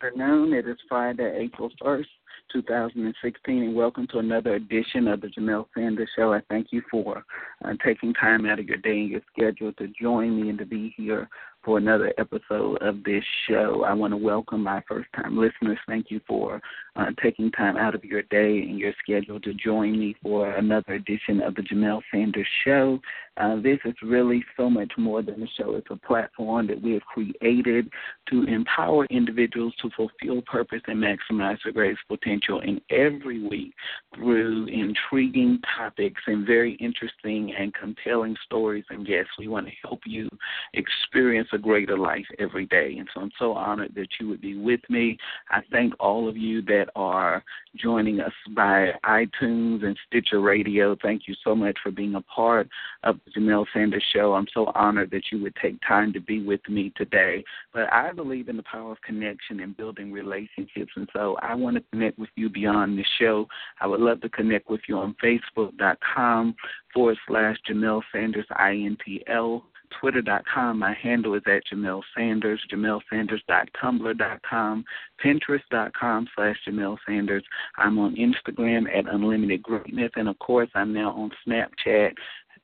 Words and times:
Afternoon. 0.00 0.52
It 0.52 0.68
is 0.68 0.76
Friday, 0.88 1.38
April 1.40 1.70
1st, 1.82 2.06
2016, 2.52 3.62
and 3.64 3.74
welcome 3.74 4.06
to 4.12 4.18
another 4.18 4.54
edition 4.54 5.08
of 5.08 5.20
the 5.20 5.26
Jamelle 5.26 5.66
Sanders 5.76 6.08
Show. 6.14 6.32
I 6.32 6.40
thank 6.48 6.68
you 6.70 6.82
for 6.88 7.24
uh, 7.64 7.72
taking 7.84 8.14
time 8.14 8.46
out 8.46 8.60
of 8.60 8.68
your 8.68 8.76
day 8.76 9.00
and 9.00 9.10
your 9.10 9.22
schedule 9.32 9.72
to 9.72 9.88
join 10.00 10.40
me 10.40 10.50
and 10.50 10.58
to 10.60 10.66
be 10.66 10.94
here 10.96 11.28
for 11.64 11.78
another 11.78 12.12
episode 12.18 12.76
of 12.82 13.02
this 13.04 13.24
show. 13.48 13.84
I 13.84 13.92
want 13.92 14.12
to 14.12 14.16
welcome 14.16 14.62
my 14.62 14.82
first 14.88 15.08
time 15.14 15.38
listeners. 15.38 15.78
Thank 15.86 16.10
you 16.10 16.20
for 16.26 16.60
uh, 16.96 17.06
taking 17.22 17.50
time 17.52 17.76
out 17.76 17.94
of 17.94 18.04
your 18.04 18.22
day 18.22 18.58
and 18.58 18.78
your 18.78 18.92
schedule 19.02 19.40
to 19.40 19.54
join 19.54 19.98
me 19.98 20.16
for 20.22 20.50
another 20.52 20.94
edition 20.94 21.40
of 21.40 21.54
the 21.54 21.62
Jamelle 21.62 22.02
Sanders 22.12 22.46
Show. 22.64 23.00
Uh, 23.36 23.56
this 23.56 23.78
is 23.84 23.94
really 24.02 24.44
so 24.56 24.68
much 24.68 24.92
more 24.98 25.22
than 25.22 25.42
a 25.42 25.46
show. 25.56 25.76
It's 25.76 25.86
a 25.90 25.96
platform 25.96 26.66
that 26.66 26.82
we 26.82 26.92
have 26.94 27.02
created 27.02 27.88
to 28.30 28.42
empower 28.44 29.06
individuals 29.06 29.74
to 29.80 29.90
fulfill 29.96 30.42
purpose 30.42 30.80
and 30.88 30.98
maximize 30.98 31.58
their 31.62 31.72
greatest 31.72 32.02
potential. 32.08 32.60
And 32.60 32.80
every 32.90 33.46
week, 33.46 33.74
through 34.14 34.66
intriguing 34.66 35.60
topics 35.76 36.20
and 36.26 36.44
very 36.44 36.74
interesting 36.74 37.54
and 37.56 37.72
compelling 37.74 38.36
stories 38.44 38.84
and 38.90 39.06
guests, 39.06 39.30
we 39.38 39.46
want 39.46 39.66
to 39.66 39.72
help 39.84 40.00
you 40.04 40.28
experience 40.74 41.48
a 41.52 41.57
greater 41.58 41.98
life 41.98 42.26
every 42.38 42.66
day. 42.66 42.96
And 42.98 43.08
so 43.12 43.20
I'm 43.20 43.32
so 43.38 43.52
honored 43.52 43.94
that 43.94 44.08
you 44.20 44.28
would 44.28 44.40
be 44.40 44.56
with 44.56 44.80
me. 44.88 45.18
I 45.50 45.60
thank 45.70 45.94
all 46.00 46.28
of 46.28 46.36
you 46.36 46.62
that 46.62 46.86
are 46.96 47.42
joining 47.76 48.20
us 48.20 48.32
by 48.54 48.92
iTunes 49.04 49.84
and 49.84 49.98
Stitcher 50.06 50.40
Radio. 50.40 50.96
Thank 51.02 51.22
you 51.26 51.34
so 51.44 51.54
much 51.54 51.78
for 51.82 51.90
being 51.90 52.14
a 52.14 52.22
part 52.22 52.68
of 53.02 53.18
the 53.24 53.40
Jamelle 53.40 53.66
Sanders 53.72 54.04
Show. 54.12 54.34
I'm 54.34 54.46
so 54.52 54.72
honored 54.74 55.10
that 55.10 55.24
you 55.30 55.42
would 55.42 55.56
take 55.56 55.78
time 55.86 56.12
to 56.12 56.20
be 56.20 56.42
with 56.42 56.60
me 56.68 56.92
today. 56.96 57.44
But 57.72 57.92
I 57.92 58.12
believe 58.12 58.48
in 58.48 58.56
the 58.56 58.62
power 58.64 58.92
of 58.92 59.00
connection 59.02 59.60
and 59.60 59.76
building 59.76 60.12
relationships. 60.12 60.92
And 60.96 61.08
so 61.12 61.36
I 61.42 61.54
want 61.54 61.76
to 61.76 61.84
connect 61.92 62.18
with 62.18 62.30
you 62.36 62.48
beyond 62.48 62.98
the 62.98 63.04
show. 63.18 63.46
I 63.80 63.86
would 63.86 64.00
love 64.00 64.20
to 64.22 64.28
connect 64.28 64.68
with 64.70 64.80
you 64.88 64.98
on 64.98 65.14
Facebook.com 65.22 66.54
forward 66.92 67.18
slash 67.26 67.56
Jamelle 67.68 68.02
Sanders 68.12 68.46
INTL 68.52 69.62
twitter.com. 70.00 70.78
My 70.78 70.94
handle 70.94 71.34
is 71.34 71.42
at 71.46 71.62
Jamelle 71.72 72.02
Sanders, 72.16 72.60
jamellesanders.tumblr.com, 72.72 74.84
pinterest.com 75.24 76.28
slash 76.34 76.56
Jamelle 76.66 76.98
Sanders. 77.06 77.44
I'm 77.76 77.98
on 77.98 78.16
Instagram 78.16 78.86
at 78.96 79.12
Unlimited 79.12 79.62
Greatness, 79.62 80.10
and 80.16 80.28
of 80.28 80.38
course, 80.38 80.70
I'm 80.74 80.92
now 80.92 81.12
on 81.12 81.30
Snapchat 81.46 82.12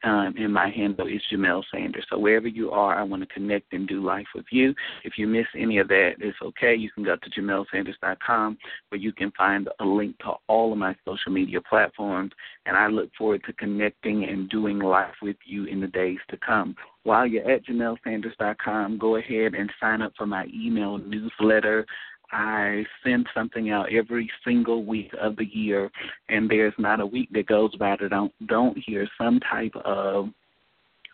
um, 0.05 0.35
and 0.39 0.53
my 0.53 0.69
handle 0.69 1.07
is 1.07 1.23
Jamelle 1.33 1.63
Sanders. 1.73 2.05
So 2.11 2.19
wherever 2.19 2.47
you 2.47 2.71
are, 2.71 2.95
I 2.95 3.03
want 3.03 3.23
to 3.23 3.35
connect 3.35 3.73
and 3.73 3.89
do 3.89 4.05
life 4.05 4.27
with 4.35 4.45
you. 4.51 4.75
If 5.05 5.15
you 5.17 5.27
miss 5.27 5.47
any 5.57 5.79
of 5.79 5.89
that, 5.89 6.13
it's 6.19 6.37
okay. 6.43 6.75
You 6.75 6.91
can 6.91 7.05
go 7.05 7.17
to 7.17 7.31
JamelleSanders.com 7.31 8.59
where 8.91 9.01
you 9.01 9.13
can 9.13 9.31
find 9.33 9.69
a 9.81 9.85
link 9.85 10.19
to 10.19 10.33
all 10.47 10.73
of 10.73 10.79
my 10.79 10.95
social 11.05 11.33
media 11.33 11.61
platforms. 11.61 12.33
And 12.67 12.77
I 12.77 12.89
look 12.89 13.11
forward 13.17 13.43
to 13.47 13.53
connecting 13.55 14.25
and 14.25 14.49
doing 14.51 14.79
life 14.79 15.15
with 15.23 15.37
you 15.45 15.65
in 15.65 15.81
the 15.81 15.87
days 15.87 16.19
to 16.31 16.37
come. 16.37 16.77
While 17.05 17.27
you're 17.27 17.51
at 17.51 17.67
JamelleSanders.com, 17.67 18.99
go 18.99 19.17
ahead 19.17 19.55
and 19.55 19.71
sign 19.81 20.03
up 20.03 20.13
for 20.17 20.27
my 20.27 20.47
email 20.55 20.99
newsletter. 20.99 21.87
I 22.35 22.85
send 23.05 23.29
something 23.33 23.71
out 23.71 23.93
every 23.93 24.29
single 24.45 24.85
week 24.85 25.13
of 25.21 25.37
the 25.37 25.47
year, 25.47 25.89
and 26.29 26.51
there's 26.51 26.75
not 26.79 27.01
a 27.01 27.07
week 27.07 27.29
that 27.33 27.47
goes 27.47 27.75
by 27.77 27.97
that 28.01 28.07
I 28.07 28.09
don't 28.09 28.33
don't 28.49 28.77
hear 28.77 29.09
some 29.17 29.39
type 29.39 29.75
of 29.85 30.31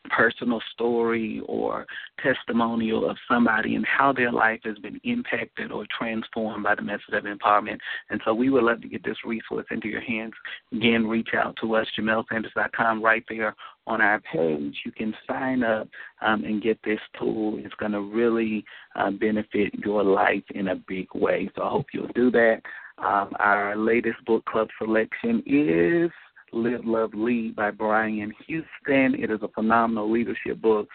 personal 0.09 0.61
story 0.72 1.43
or 1.47 1.87
testimonial 2.22 3.09
of 3.09 3.16
somebody 3.28 3.75
and 3.75 3.84
how 3.87 4.12
their 4.12 4.33
life 4.33 4.61
has 4.65 4.78
been 4.78 5.00
impacted 5.05 5.71
or 5.71 5.84
transformed 5.97 6.65
by 6.65 6.75
the 6.75 6.83
message 6.83 7.12
of 7.12 7.25
empowerment. 7.25 7.78
And 8.09 8.21
so 8.25 8.34
we 8.34 8.50
would 8.50 8.65
love 8.65 8.81
to 8.83 8.88
get 8.88 9.05
this 9.05 9.19
resource 9.25 9.66
into 9.71 9.88
your 9.88 10.00
hands. 10.00 10.33
Again, 10.72 11.06
reach 11.06 11.31
out 11.37 11.56
to 11.61 11.77
us, 11.77 11.87
JamelleSanders.com, 11.99 13.03
right 13.03 13.25
there 13.28 13.55
on 13.87 14.00
our 14.00 14.21
page. 14.21 14.77
You 14.84 14.93
can 14.93 15.15
sign 15.28 15.62
up 15.62 15.88
um, 16.22 16.44
and 16.44 16.62
get 16.62 16.78
this 16.84 17.00
tool. 17.19 17.59
It's 17.59 17.75
going 17.75 17.93
to 17.93 18.00
really 18.00 18.65
uh, 18.97 19.11
benefit 19.11 19.75
your 19.84 20.03
life 20.03 20.44
in 20.55 20.69
a 20.69 20.77
big 20.77 21.09
way. 21.15 21.50
So 21.56 21.62
I 21.62 21.69
hope 21.69 21.87
you'll 21.93 22.09
do 22.15 22.31
that. 22.32 22.62
Um, 22.99 23.31
our 23.38 23.77
latest 23.77 24.22
book 24.27 24.44
club 24.44 24.69
selection 24.78 25.43
is 25.47 26.11
Live, 26.53 26.84
Love, 26.84 27.15
Lead 27.15 27.56
by 27.56 27.71
Brian 27.71 28.33
Houston. 28.47 29.15
It 29.15 29.31
is 29.31 29.41
a 29.43 29.49
phenomenal 29.49 30.11
leadership 30.11 30.61
book 30.61 30.88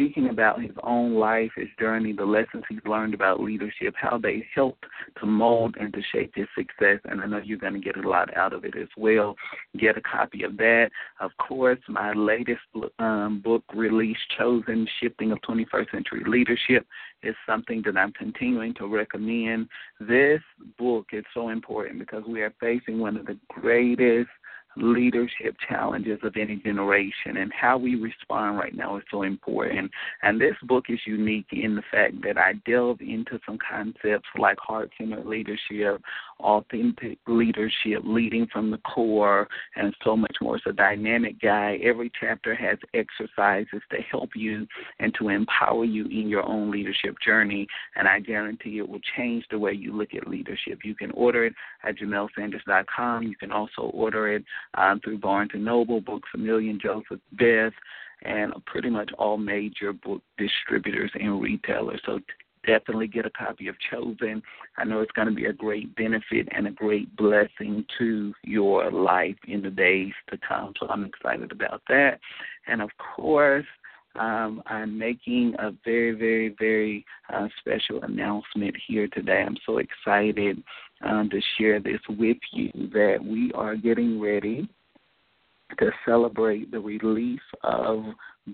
speaking 0.00 0.30
about 0.30 0.62
his 0.62 0.74
own 0.82 1.14
life, 1.14 1.50
his 1.56 1.68
journey, 1.78 2.12
the 2.12 2.24
lessons 2.24 2.64
he's 2.68 2.78
learned 2.86 3.12
about 3.12 3.40
leadership, 3.40 3.94
how 3.96 4.18
they 4.18 4.46
helped 4.54 4.84
to 5.18 5.26
mold 5.26 5.76
and 5.78 5.92
to 5.92 6.00
shape 6.12 6.32
his 6.34 6.46
success. 6.56 7.00
And 7.04 7.20
I 7.20 7.26
know 7.26 7.40
you're 7.44 7.58
going 7.58 7.74
to 7.74 7.80
get 7.80 8.02
a 8.02 8.08
lot 8.08 8.34
out 8.36 8.52
of 8.52 8.64
it 8.64 8.74
as 8.76 8.88
well. 8.96 9.36
Get 9.78 9.98
a 9.98 10.00
copy 10.00 10.42
of 10.44 10.56
that. 10.56 10.90
Of 11.20 11.32
course, 11.36 11.78
my 11.88 12.12
latest 12.12 12.62
um, 12.98 13.42
book 13.44 13.64
release, 13.74 14.16
Chosen 14.38 14.86
Shifting 15.00 15.32
of 15.32 15.38
21st 15.42 15.90
Century 15.90 16.22
Leadership, 16.26 16.86
is 17.22 17.34
something 17.46 17.82
that 17.84 17.96
I'm 17.96 18.12
continuing 18.12 18.74
to 18.74 18.86
recommend. 18.86 19.68
This 20.00 20.40
book 20.78 21.08
is 21.12 21.24
so 21.34 21.50
important 21.50 21.98
because 21.98 22.22
we 22.26 22.40
are 22.40 22.54
facing 22.58 23.00
one 23.00 23.16
of 23.16 23.26
the 23.26 23.38
greatest 23.48 24.30
leadership 24.76 25.56
challenges 25.68 26.18
of 26.22 26.36
any 26.36 26.56
generation 26.56 27.36
and 27.36 27.52
how 27.52 27.76
we 27.76 27.94
respond 27.94 28.56
right 28.56 28.74
now 28.74 28.96
is 28.96 29.04
so 29.10 29.22
important. 29.22 29.90
And 30.22 30.40
this 30.40 30.54
book 30.62 30.86
is 30.88 31.00
unique 31.06 31.46
in 31.52 31.74
the 31.74 31.82
fact 31.90 32.14
that 32.22 32.38
I 32.38 32.54
delve 32.66 33.00
into 33.00 33.38
some 33.44 33.58
concepts 33.58 34.28
like 34.38 34.58
heart 34.58 34.90
centered 34.98 35.26
leadership, 35.26 36.02
authentic 36.38 37.18
leadership, 37.26 38.02
leading 38.04 38.46
from 38.46 38.70
the 38.70 38.78
core, 38.78 39.48
and 39.76 39.94
so 40.04 40.16
much 40.16 40.36
more. 40.40 40.56
It's 40.56 40.66
a 40.66 40.72
dynamic 40.72 41.40
guide. 41.40 41.80
Every 41.82 42.10
chapter 42.18 42.54
has 42.54 42.78
exercises 42.94 43.82
to 43.90 43.98
help 44.10 44.30
you 44.34 44.66
and 44.98 45.14
to 45.18 45.28
empower 45.28 45.84
you 45.84 46.04
in 46.06 46.28
your 46.28 46.46
own 46.46 46.70
leadership 46.70 47.16
journey. 47.24 47.66
And 47.96 48.08
I 48.08 48.20
guarantee 48.20 48.78
it 48.78 48.88
will 48.88 49.00
change 49.16 49.44
the 49.50 49.58
way 49.58 49.72
you 49.72 49.92
look 49.92 50.14
at 50.14 50.28
leadership. 50.28 50.80
You 50.84 50.94
can 50.94 51.10
order 51.12 51.44
it 51.44 51.54
at 51.84 51.96
JamelleSanders.com. 51.96 53.24
You 53.24 53.36
can 53.36 53.52
also 53.52 53.82
order 53.82 54.32
it 54.32 54.44
um, 54.74 55.00
through 55.00 55.18
Barnes 55.18 55.50
and 55.54 55.64
Noble, 55.64 56.00
Books 56.00 56.28
a 56.34 56.38
Million, 56.38 56.78
Joseph 56.80 57.20
Beth, 57.32 57.72
and 58.22 58.52
pretty 58.66 58.90
much 58.90 59.10
all 59.18 59.36
major 59.36 59.92
book 59.92 60.22
distributors 60.38 61.10
and 61.14 61.40
retailers. 61.40 62.00
So 62.04 62.20
definitely 62.66 63.08
get 63.08 63.26
a 63.26 63.30
copy 63.30 63.68
of 63.68 63.76
Chosen. 63.90 64.42
I 64.76 64.84
know 64.84 65.00
it's 65.00 65.12
going 65.12 65.28
to 65.28 65.34
be 65.34 65.46
a 65.46 65.52
great 65.52 65.94
benefit 65.96 66.48
and 66.52 66.66
a 66.66 66.70
great 66.70 67.14
blessing 67.16 67.84
to 67.98 68.34
your 68.44 68.90
life 68.90 69.36
in 69.48 69.62
the 69.62 69.70
days 69.70 70.12
to 70.30 70.38
come. 70.46 70.74
So 70.78 70.86
I'm 70.88 71.04
excited 71.04 71.52
about 71.52 71.82
that. 71.88 72.20
And 72.66 72.82
of 72.82 72.90
course, 72.98 73.66
um, 74.18 74.62
I'm 74.66 74.98
making 74.98 75.54
a 75.58 75.70
very, 75.84 76.12
very, 76.12 76.54
very 76.58 77.04
uh, 77.32 77.48
special 77.60 78.02
announcement 78.02 78.76
here 78.86 79.08
today. 79.08 79.44
I'm 79.46 79.56
so 79.64 79.78
excited 79.78 80.62
um, 81.02 81.28
to 81.30 81.40
share 81.58 81.80
this 81.80 82.00
with 82.08 82.36
you 82.52 82.70
that 82.92 83.18
we 83.22 83.52
are 83.54 83.76
getting 83.76 84.20
ready 84.20 84.68
to 85.78 85.90
celebrate 86.04 86.70
the 86.70 86.80
release 86.80 87.40
of 87.62 88.04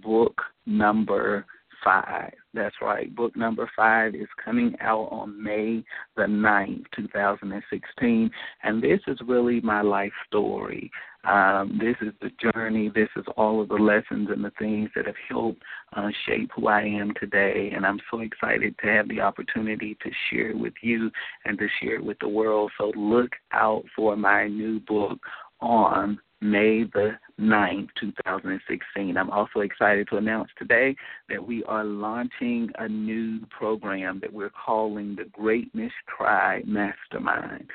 book 0.03 0.41
number 0.67 1.47
five. 1.87 2.33
That's 2.53 2.75
right. 2.83 3.15
Book 3.15 3.37
number 3.37 3.71
five 3.77 4.15
is 4.15 4.27
coming 4.45 4.75
out 4.81 5.09
on 5.13 5.41
May 5.43 5.85
the 6.17 6.25
9th, 6.25 6.85
2016. 6.97 8.31
And 8.65 8.83
this 8.83 9.01
is 9.07 9.19
really 9.27 9.61
my 9.61 9.83
life 9.83 10.13
story. 10.27 10.91
Um, 11.25 11.79
this 11.81 11.97
is 12.01 12.13
the 12.21 12.31
journey. 12.53 12.91
This 12.93 13.09
is 13.17 13.25
all 13.37 13.61
of 13.61 13.69
the 13.69 13.75
lessons 13.75 14.29
and 14.31 14.45
the 14.45 14.53
things 14.59 14.91
that 14.97 15.07
have 15.07 15.17
helped 15.29 15.63
uh, 15.97 16.09
shape 16.27 16.51
who 16.57 16.67
I 16.67 16.83
am 16.83 17.13
today. 17.21 17.73
And 17.75 17.87
I'm 17.87 18.01
so 18.11 18.21
excited 18.21 18.75
to 18.83 18.89
have 18.89 19.09
the 19.09 19.21
opportunity 19.21 19.97
to 20.03 20.11
share 20.29 20.51
it 20.51 20.59
with 20.59 20.75
you 20.83 21.11
and 21.45 21.57
to 21.59 21.69
share 21.81 21.97
it 21.97 22.05
with 22.05 22.19
the 22.21 22.29
world. 22.29 22.73
So 22.79 22.93
look 22.97 23.31
out 23.53 23.85
for 23.95 24.17
my 24.17 24.49
new 24.49 24.81
book 24.81 25.19
on 25.61 26.19
May 26.41 26.85
the 26.85 27.19
9th, 27.41 27.89
2016. 27.99 29.17
I'm 29.17 29.31
also 29.31 29.61
excited 29.61 30.09
to 30.11 30.17
announce 30.17 30.51
today 30.59 30.95
that 31.29 31.47
we 31.47 31.65
are 31.65 31.85
launching 31.85 32.71
a 32.79 32.89
new 32.89 33.41
program 33.47 34.21
that 34.21 34.33
we're 34.33 34.51
calling 34.51 35.17
the 35.17 35.25
Greatness 35.25 35.93
Tribe 36.17 36.65
Mastermind 36.67 37.71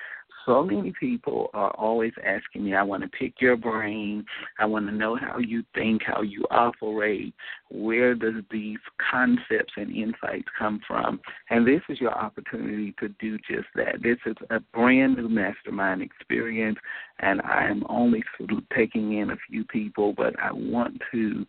so 0.45 0.63
many 0.63 0.93
people 0.99 1.49
are 1.53 1.71
always 1.71 2.13
asking 2.25 2.65
me, 2.65 2.75
I 2.75 2.83
want 2.83 3.03
to 3.03 3.09
pick 3.09 3.35
your 3.39 3.55
brain. 3.55 4.25
I 4.59 4.65
want 4.65 4.87
to 4.87 4.91
know 4.91 5.15
how 5.15 5.37
you 5.37 5.63
think, 5.73 6.01
how 6.05 6.21
you 6.21 6.45
operate. 6.51 7.33
Where 7.69 8.15
does 8.15 8.43
these 8.49 8.79
concepts 9.11 9.73
and 9.77 9.95
insights 9.95 10.47
come 10.57 10.81
from? 10.87 11.19
And 11.49 11.67
this 11.67 11.81
is 11.89 11.99
your 11.99 12.13
opportunity 12.13 12.93
to 12.99 13.09
do 13.19 13.37
just 13.39 13.67
that. 13.75 14.01
This 14.01 14.17
is 14.25 14.35
a 14.49 14.59
brand 14.73 15.17
new 15.17 15.29
mastermind 15.29 16.01
experience, 16.01 16.77
and 17.19 17.41
I'm 17.41 17.83
only 17.89 18.23
taking 18.75 19.19
in 19.19 19.31
a 19.31 19.37
few 19.49 19.63
people, 19.65 20.13
but 20.15 20.33
I 20.39 20.51
want 20.51 21.01
to 21.11 21.45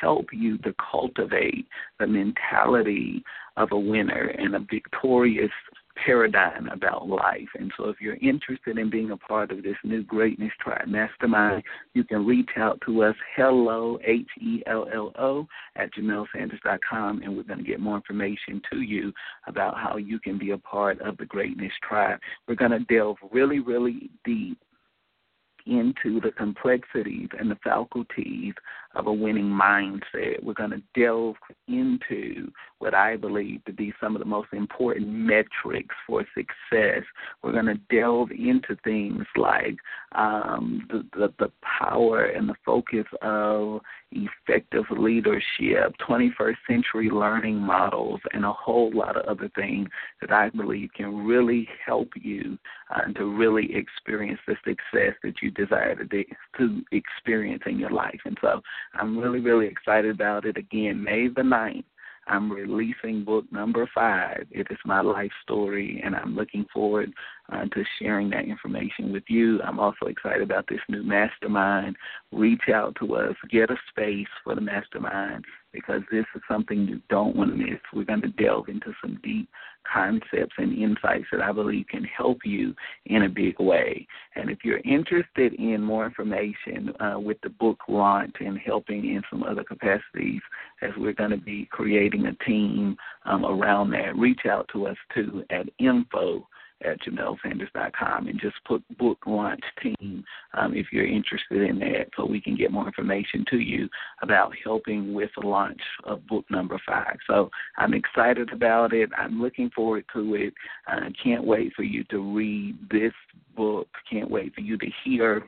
help 0.00 0.26
you 0.32 0.58
to 0.58 0.74
cultivate 0.90 1.66
the 1.98 2.06
mentality 2.06 3.22
of 3.56 3.72
a 3.72 3.78
winner 3.78 4.34
and 4.38 4.54
a 4.54 4.60
victorious 4.70 5.50
paradigm 5.96 6.68
about 6.68 7.08
life. 7.08 7.48
And 7.58 7.72
so 7.76 7.88
if 7.88 8.00
you're 8.00 8.16
interested 8.16 8.78
in 8.78 8.90
being 8.90 9.10
a 9.10 9.16
part 9.16 9.50
of 9.50 9.62
this 9.62 9.76
new 9.84 10.02
Greatness 10.02 10.52
Tribe 10.60 10.88
Mastermind, 10.88 11.62
you 11.94 12.04
can 12.04 12.26
reach 12.26 12.50
out 12.56 12.80
to 12.86 13.04
us, 13.04 13.14
hello, 13.36 13.98
H 14.04 14.28
E 14.40 14.62
L 14.66 14.86
L 14.92 15.12
O, 15.18 15.46
at 15.76 15.92
JamelleSanders.com, 15.94 17.22
and 17.22 17.36
we're 17.36 17.42
going 17.42 17.58
to 17.58 17.64
get 17.64 17.80
more 17.80 17.96
information 17.96 18.60
to 18.72 18.80
you 18.80 19.12
about 19.46 19.76
how 19.76 19.96
you 19.96 20.18
can 20.18 20.38
be 20.38 20.50
a 20.50 20.58
part 20.58 21.00
of 21.00 21.16
the 21.16 21.26
Greatness 21.26 21.72
Tribe. 21.86 22.18
We're 22.48 22.54
going 22.54 22.72
to 22.72 22.80
delve 22.80 23.18
really, 23.30 23.60
really 23.60 24.10
deep 24.24 24.58
into 25.66 26.20
the 26.20 26.30
complexities 26.36 27.28
and 27.38 27.50
the 27.50 27.58
faculties 27.64 28.54
of 28.94 29.06
a 29.06 29.12
winning 29.12 29.44
mindset. 29.44 30.42
We're 30.42 30.54
going 30.54 30.70
to 30.70 30.82
delve 30.94 31.36
into 31.68 32.50
what 32.78 32.94
I 32.94 33.16
believe 33.16 33.64
to 33.64 33.72
be 33.72 33.92
some 34.00 34.14
of 34.14 34.20
the 34.20 34.26
most 34.26 34.48
important 34.52 35.08
metrics 35.08 35.94
for 36.06 36.24
success. 36.34 37.02
We're 37.42 37.52
going 37.52 37.66
to 37.66 37.80
delve 37.90 38.30
into 38.30 38.76
things 38.84 39.24
like 39.36 39.76
um, 40.12 40.86
the, 40.90 41.04
the, 41.18 41.32
the 41.38 41.50
power 41.62 42.24
and 42.24 42.48
the 42.48 42.54
focus 42.64 43.06
of 43.22 43.80
effective 44.12 44.84
leadership, 44.90 45.94
21st 46.06 46.56
century 46.68 47.10
learning 47.10 47.56
models, 47.56 48.20
and 48.32 48.44
a 48.44 48.52
whole 48.52 48.92
lot 48.94 49.16
of 49.16 49.24
other 49.24 49.50
things 49.54 49.88
that 50.20 50.30
I 50.30 50.50
believe 50.50 50.90
can 50.94 51.24
really 51.24 51.68
help 51.84 52.10
you 52.20 52.58
uh, 52.94 53.12
to 53.14 53.24
really 53.24 53.74
experience 53.74 54.40
the 54.46 54.56
success 54.64 55.14
that 55.22 55.34
you 55.42 55.50
desire 55.50 55.96
to, 55.96 56.04
de- 56.04 56.28
to 56.58 56.82
experience 56.92 57.62
in 57.66 57.78
your 57.78 57.90
life. 57.90 58.20
And 58.24 58.36
so 58.40 58.60
I'm 58.94 59.18
really, 59.18 59.40
really 59.40 59.66
excited 59.66 60.10
about 60.10 60.44
it. 60.44 60.56
Again, 60.56 61.02
May 61.02 61.28
the 61.28 61.42
9th. 61.42 61.84
I'm 62.26 62.50
releasing 62.50 63.24
book 63.24 63.44
number 63.52 63.88
five. 63.94 64.46
It 64.50 64.66
is 64.70 64.78
my 64.84 65.00
life 65.00 65.30
story, 65.42 66.00
and 66.04 66.16
I'm 66.16 66.34
looking 66.34 66.64
forward 66.72 67.12
uh, 67.52 67.66
to 67.66 67.84
sharing 67.98 68.30
that 68.30 68.46
information 68.46 69.12
with 69.12 69.24
you. 69.28 69.60
I'm 69.62 69.78
also 69.78 70.06
excited 70.06 70.42
about 70.42 70.66
this 70.68 70.80
new 70.88 71.02
mastermind. 71.02 71.96
Reach 72.32 72.68
out 72.72 72.96
to 73.00 73.16
us, 73.16 73.34
get 73.50 73.70
a 73.70 73.76
space 73.90 74.28
for 74.42 74.54
the 74.54 74.60
mastermind 74.60 75.44
because 75.72 76.02
this 76.10 76.24
is 76.34 76.42
something 76.48 76.86
you 76.86 77.00
don't 77.10 77.36
want 77.36 77.50
to 77.50 77.56
miss. 77.56 77.80
We're 77.92 78.04
going 78.04 78.22
to 78.22 78.28
delve 78.28 78.68
into 78.68 78.92
some 79.02 79.20
deep 79.22 79.48
concepts 79.90 80.54
and 80.58 80.76
insights 80.76 81.26
that 81.32 81.40
I 81.40 81.52
believe 81.52 81.86
can 81.88 82.04
help 82.04 82.38
you 82.44 82.74
in 83.06 83.22
a 83.22 83.28
big 83.28 83.58
way. 83.58 84.06
And 84.34 84.50
if 84.50 84.58
you're 84.64 84.80
interested 84.84 85.54
in 85.54 85.82
more 85.82 86.06
information 86.06 86.92
uh, 87.00 87.18
with 87.18 87.40
the 87.42 87.50
book 87.50 87.78
launch 87.88 88.36
and 88.40 88.58
helping 88.58 89.04
in 89.04 89.22
some 89.30 89.42
other 89.42 89.64
capacities, 89.64 90.40
as 90.82 90.90
we're 90.96 91.12
going 91.12 91.30
to 91.30 91.36
be 91.36 91.68
creating 91.70 92.26
a 92.26 92.44
team 92.44 92.96
um, 93.24 93.44
around 93.44 93.90
that, 93.90 94.16
reach 94.16 94.42
out 94.48 94.68
to 94.72 94.86
us 94.86 94.96
too 95.14 95.44
at 95.50 95.68
info 95.78 96.46
at 96.84 97.00
JamelleSanders.com 97.02 98.28
and 98.28 98.40
just 98.40 98.56
put 98.66 98.82
book 98.98 99.18
launch 99.26 99.62
team 99.82 100.24
um, 100.54 100.74
if 100.74 100.86
you're 100.92 101.06
interested 101.06 101.62
in 101.62 101.78
that 101.80 102.06
so 102.16 102.26
we 102.26 102.40
can 102.40 102.56
get 102.56 102.72
more 102.72 102.86
information 102.86 103.44
to 103.50 103.58
you 103.58 103.88
about 104.22 104.52
helping 104.62 105.14
with 105.14 105.30
the 105.40 105.46
launch 105.46 105.80
of 106.04 106.26
book 106.26 106.44
number 106.50 106.80
five. 106.86 107.16
So 107.26 107.50
I'm 107.78 107.94
excited 107.94 108.52
about 108.52 108.92
it. 108.92 109.10
I'm 109.16 109.40
looking 109.40 109.70
forward 109.70 110.04
to 110.14 110.34
it. 110.34 110.54
I 110.86 111.10
can't 111.22 111.44
wait 111.44 111.72
for 111.74 111.82
you 111.82 112.04
to 112.04 112.18
read 112.18 112.76
this 112.90 113.12
book. 113.56 113.88
Can't 114.10 114.30
wait 114.30 114.54
for 114.54 114.60
you 114.60 114.76
to 114.78 114.86
hear 115.04 115.44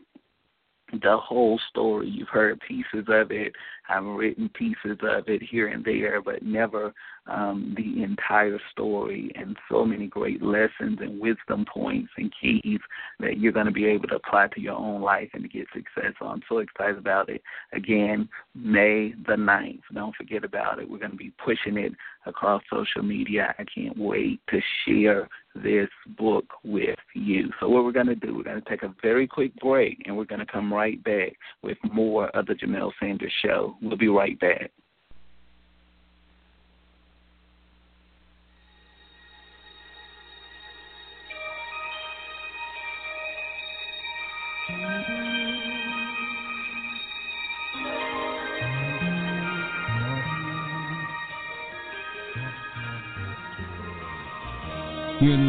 the 0.93 1.17
whole 1.17 1.59
story. 1.71 2.09
You've 2.09 2.29
heard 2.29 2.61
pieces 2.61 3.07
of 3.09 3.31
it. 3.31 3.53
I've 3.89 4.05
written 4.05 4.49
pieces 4.51 4.99
of 5.03 5.29
it 5.29 5.43
here 5.43 5.69
and 5.69 5.85
there, 5.85 6.23
but 6.23 6.43
never 6.43 6.93
um, 7.29 7.75
the 7.77 8.03
entire 8.03 8.59
story. 8.71 9.31
And 9.35 9.57
so 9.71 9.85
many 9.85 10.07
great 10.07 10.43
lessons 10.43 10.99
and 11.01 11.21
wisdom 11.21 11.65
points 11.73 12.11
and 12.17 12.33
keys 12.41 12.81
that 13.21 13.39
you're 13.39 13.53
going 13.53 13.67
to 13.67 13.73
be 13.73 13.87
able 13.87 14.09
to 14.09 14.17
apply 14.17 14.49
to 14.49 14.61
your 14.61 14.75
own 14.75 15.01
life 15.01 15.31
and 15.35 15.43
to 15.43 15.49
get 15.49 15.67
success. 15.75 16.13
I'm 16.21 16.43
so 16.49 16.59
excited 16.59 16.99
about 16.99 17.29
it. 17.29 17.43
Again, 17.73 18.29
May 18.55 19.15
the 19.27 19.35
9th. 19.35 19.83
Don't 19.95 20.15
forget 20.17 20.45
about 20.45 20.79
it. 20.79 20.89
We're 20.89 20.99
going 20.99 21.11
to 21.11 21.17
be 21.17 21.33
pushing 21.45 21.77
it 21.77 21.93
across 22.27 22.63
social 22.73 23.03
media. 23.03 23.55
I 23.59 23.65
can't 23.65 23.97
wait 23.99 24.41
to 24.51 24.61
share 24.85 25.29
this 25.55 25.89
book 26.19 26.45
with 26.65 26.99
you. 27.15 27.51
So, 27.61 27.69
what 27.69 27.85
we're 27.85 27.93
going 27.93 28.07
to 28.07 28.15
do, 28.15 28.35
we're 28.35 28.43
going 28.43 28.61
to 28.61 28.69
take 28.69 28.83
a 28.83 28.95
very 29.03 29.27
quick 29.27 29.55
break 29.57 30.03
and 30.07 30.17
we're 30.17 30.25
going 30.25 30.45
to 30.45 30.53
come 30.53 30.73
right 30.73 31.03
back 31.05 31.33
with 31.63 31.79
more 31.93 32.29
of 32.31 32.47
the 32.47 32.55
Jamelle 32.55 32.93
Sanders 33.01 33.33
Show. 33.45 33.77
We'll 33.81 33.97
be 33.97 34.09
right 34.09 34.39
back. 34.39 34.71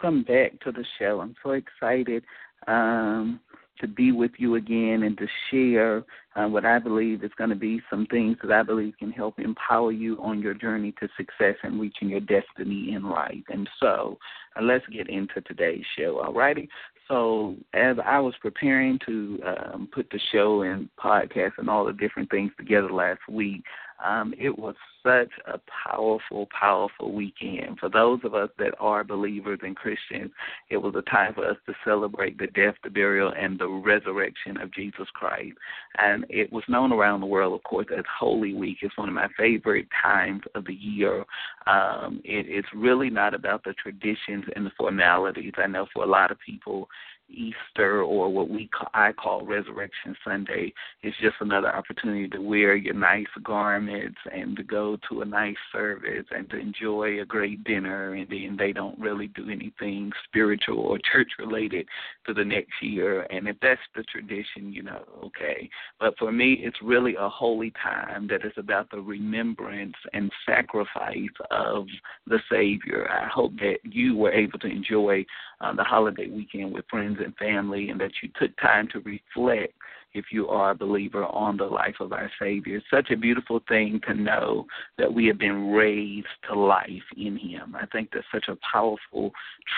Welcome 0.00 0.22
back 0.22 0.60
to 0.60 0.70
the 0.70 0.84
show. 0.96 1.20
I'm 1.20 1.34
so 1.42 1.50
excited 1.50 2.22
um, 2.68 3.40
to 3.80 3.88
be 3.88 4.12
with 4.12 4.30
you 4.38 4.54
again 4.54 5.02
and 5.02 5.18
to 5.18 5.26
share 5.50 6.04
uh, 6.36 6.46
what 6.46 6.64
I 6.64 6.78
believe 6.78 7.24
is 7.24 7.32
going 7.36 7.50
to 7.50 7.56
be 7.56 7.82
some 7.90 8.06
things 8.06 8.36
that 8.44 8.52
I 8.52 8.62
believe 8.62 8.94
can 8.96 9.10
help 9.10 9.40
empower 9.40 9.90
you 9.90 10.16
on 10.22 10.40
your 10.40 10.54
journey 10.54 10.94
to 11.00 11.08
success 11.16 11.56
and 11.64 11.80
reaching 11.80 12.10
your 12.10 12.20
destiny 12.20 12.92
in 12.92 13.10
life. 13.10 13.42
And 13.48 13.68
so 13.80 14.18
uh, 14.54 14.62
let's 14.62 14.86
get 14.86 15.10
into 15.10 15.40
today's 15.40 15.84
show. 15.98 16.20
All 16.24 16.32
righty. 16.32 16.68
So 17.08 17.56
as 17.74 17.96
I 18.04 18.20
was 18.20 18.34
preparing 18.40 19.00
to 19.04 19.40
um, 19.44 19.88
put 19.92 20.08
the 20.10 20.20
show 20.30 20.62
and 20.62 20.88
podcast 20.96 21.52
and 21.58 21.68
all 21.68 21.84
the 21.84 21.92
different 21.92 22.30
things 22.30 22.52
together 22.56 22.92
last 22.92 23.20
week, 23.28 23.64
Um, 24.04 24.34
it 24.38 24.56
was 24.56 24.74
such 25.02 25.30
a 25.46 25.58
powerful, 25.86 26.48
powerful 26.58 27.12
weekend. 27.12 27.78
For 27.78 27.88
those 27.88 28.20
of 28.24 28.34
us 28.34 28.50
that 28.58 28.74
are 28.78 29.04
believers 29.04 29.60
and 29.62 29.76
Christians, 29.76 30.30
it 30.70 30.76
was 30.76 30.94
a 30.96 31.02
time 31.10 31.34
for 31.34 31.46
us 31.48 31.56
to 31.66 31.74
celebrate 31.84 32.38
the 32.38 32.46
death, 32.48 32.74
the 32.84 32.90
burial, 32.90 33.32
and 33.38 33.58
the 33.58 33.68
resurrection 33.68 34.58
of 34.58 34.72
Jesus 34.72 35.06
Christ. 35.14 35.56
And 35.98 36.24
it 36.28 36.52
was 36.52 36.64
known 36.68 36.92
around 36.92 37.20
the 37.20 37.26
world, 37.26 37.54
of 37.54 37.62
course, 37.64 37.86
as 37.96 38.04
Holy 38.18 38.54
Week. 38.54 38.78
It's 38.82 38.96
one 38.96 39.08
of 39.08 39.14
my 39.14 39.28
favorite 39.36 39.88
times 40.02 40.42
of 40.54 40.64
the 40.66 40.74
year. 40.74 41.24
Um, 41.66 42.20
it, 42.24 42.46
it's 42.48 42.68
really 42.74 43.10
not 43.10 43.34
about 43.34 43.64
the 43.64 43.74
traditions 43.74 44.44
and 44.54 44.66
the 44.66 44.72
formalities. 44.76 45.52
I 45.56 45.66
know 45.66 45.86
for 45.92 46.04
a 46.04 46.08
lot 46.08 46.30
of 46.30 46.38
people, 46.44 46.88
Easter 47.30 48.02
or 48.02 48.32
what 48.32 48.48
we 48.48 48.68
call, 48.68 48.88
I 48.94 49.12
call 49.12 49.44
Resurrection 49.44 50.16
Sunday 50.24 50.72
is 51.02 51.14
just 51.20 51.36
another 51.40 51.74
opportunity 51.74 52.28
to 52.28 52.38
wear 52.38 52.74
your 52.74 52.94
nice 52.94 53.26
garments 53.42 54.18
and 54.32 54.56
to 54.56 54.62
go 54.62 54.98
to 55.08 55.22
a 55.22 55.24
nice 55.24 55.56
service 55.72 56.24
and 56.30 56.48
to 56.50 56.58
enjoy 56.58 57.20
a 57.20 57.24
great 57.24 57.62
dinner 57.64 58.14
and 58.14 58.28
then 58.28 58.56
they 58.58 58.72
don't 58.72 58.98
really 58.98 59.28
do 59.28 59.50
anything 59.50 60.10
spiritual 60.24 60.78
or 60.78 60.98
church 61.12 61.30
related 61.38 61.86
to 62.26 62.34
the 62.34 62.44
next 62.44 62.72
year 62.80 63.26
and 63.30 63.46
if 63.46 63.56
that's 63.60 63.80
the 63.94 64.02
tradition, 64.04 64.72
you 64.72 64.82
know, 64.82 65.02
okay. 65.22 65.68
But 66.00 66.16
for 66.18 66.32
me 66.32 66.54
it's 66.62 66.78
really 66.82 67.14
a 67.16 67.28
holy 67.28 67.72
time 67.82 68.26
that 68.28 68.44
is 68.44 68.52
about 68.56 68.90
the 68.90 69.00
remembrance 69.00 69.96
and 70.12 70.32
sacrifice 70.46 71.18
of 71.50 71.86
the 72.26 72.38
Savior. 72.50 73.08
I 73.10 73.28
hope 73.28 73.52
that 73.56 73.78
you 73.84 74.16
were 74.16 74.32
able 74.32 74.58
to 74.60 74.66
enjoy 74.66 75.24
uh, 75.60 75.74
the 75.74 75.84
holiday 75.84 76.28
weekend 76.28 76.72
with 76.72 76.84
friends 76.88 77.17
and 77.24 77.36
family, 77.36 77.90
and 77.90 78.00
that 78.00 78.12
you 78.22 78.30
took 78.38 78.56
time 78.58 78.88
to 78.92 79.00
reflect 79.00 79.74
if 80.18 80.26
you 80.32 80.48
are 80.48 80.72
a 80.72 80.74
believer 80.74 81.24
on 81.24 81.56
the 81.56 81.64
life 81.64 81.96
of 82.00 82.12
our 82.12 82.30
Savior. 82.40 82.76
It's 82.76 82.86
such 82.92 83.10
a 83.10 83.16
beautiful 83.16 83.60
thing 83.68 84.00
to 84.06 84.14
know 84.14 84.66
that 84.98 85.12
we 85.12 85.26
have 85.26 85.38
been 85.38 85.70
raised 85.70 86.26
to 86.48 86.58
life 86.58 86.88
in 87.16 87.36
Him. 87.36 87.76
I 87.80 87.86
think 87.86 88.10
that's 88.12 88.26
such 88.32 88.48
a 88.48 88.58
powerful 88.70 89.32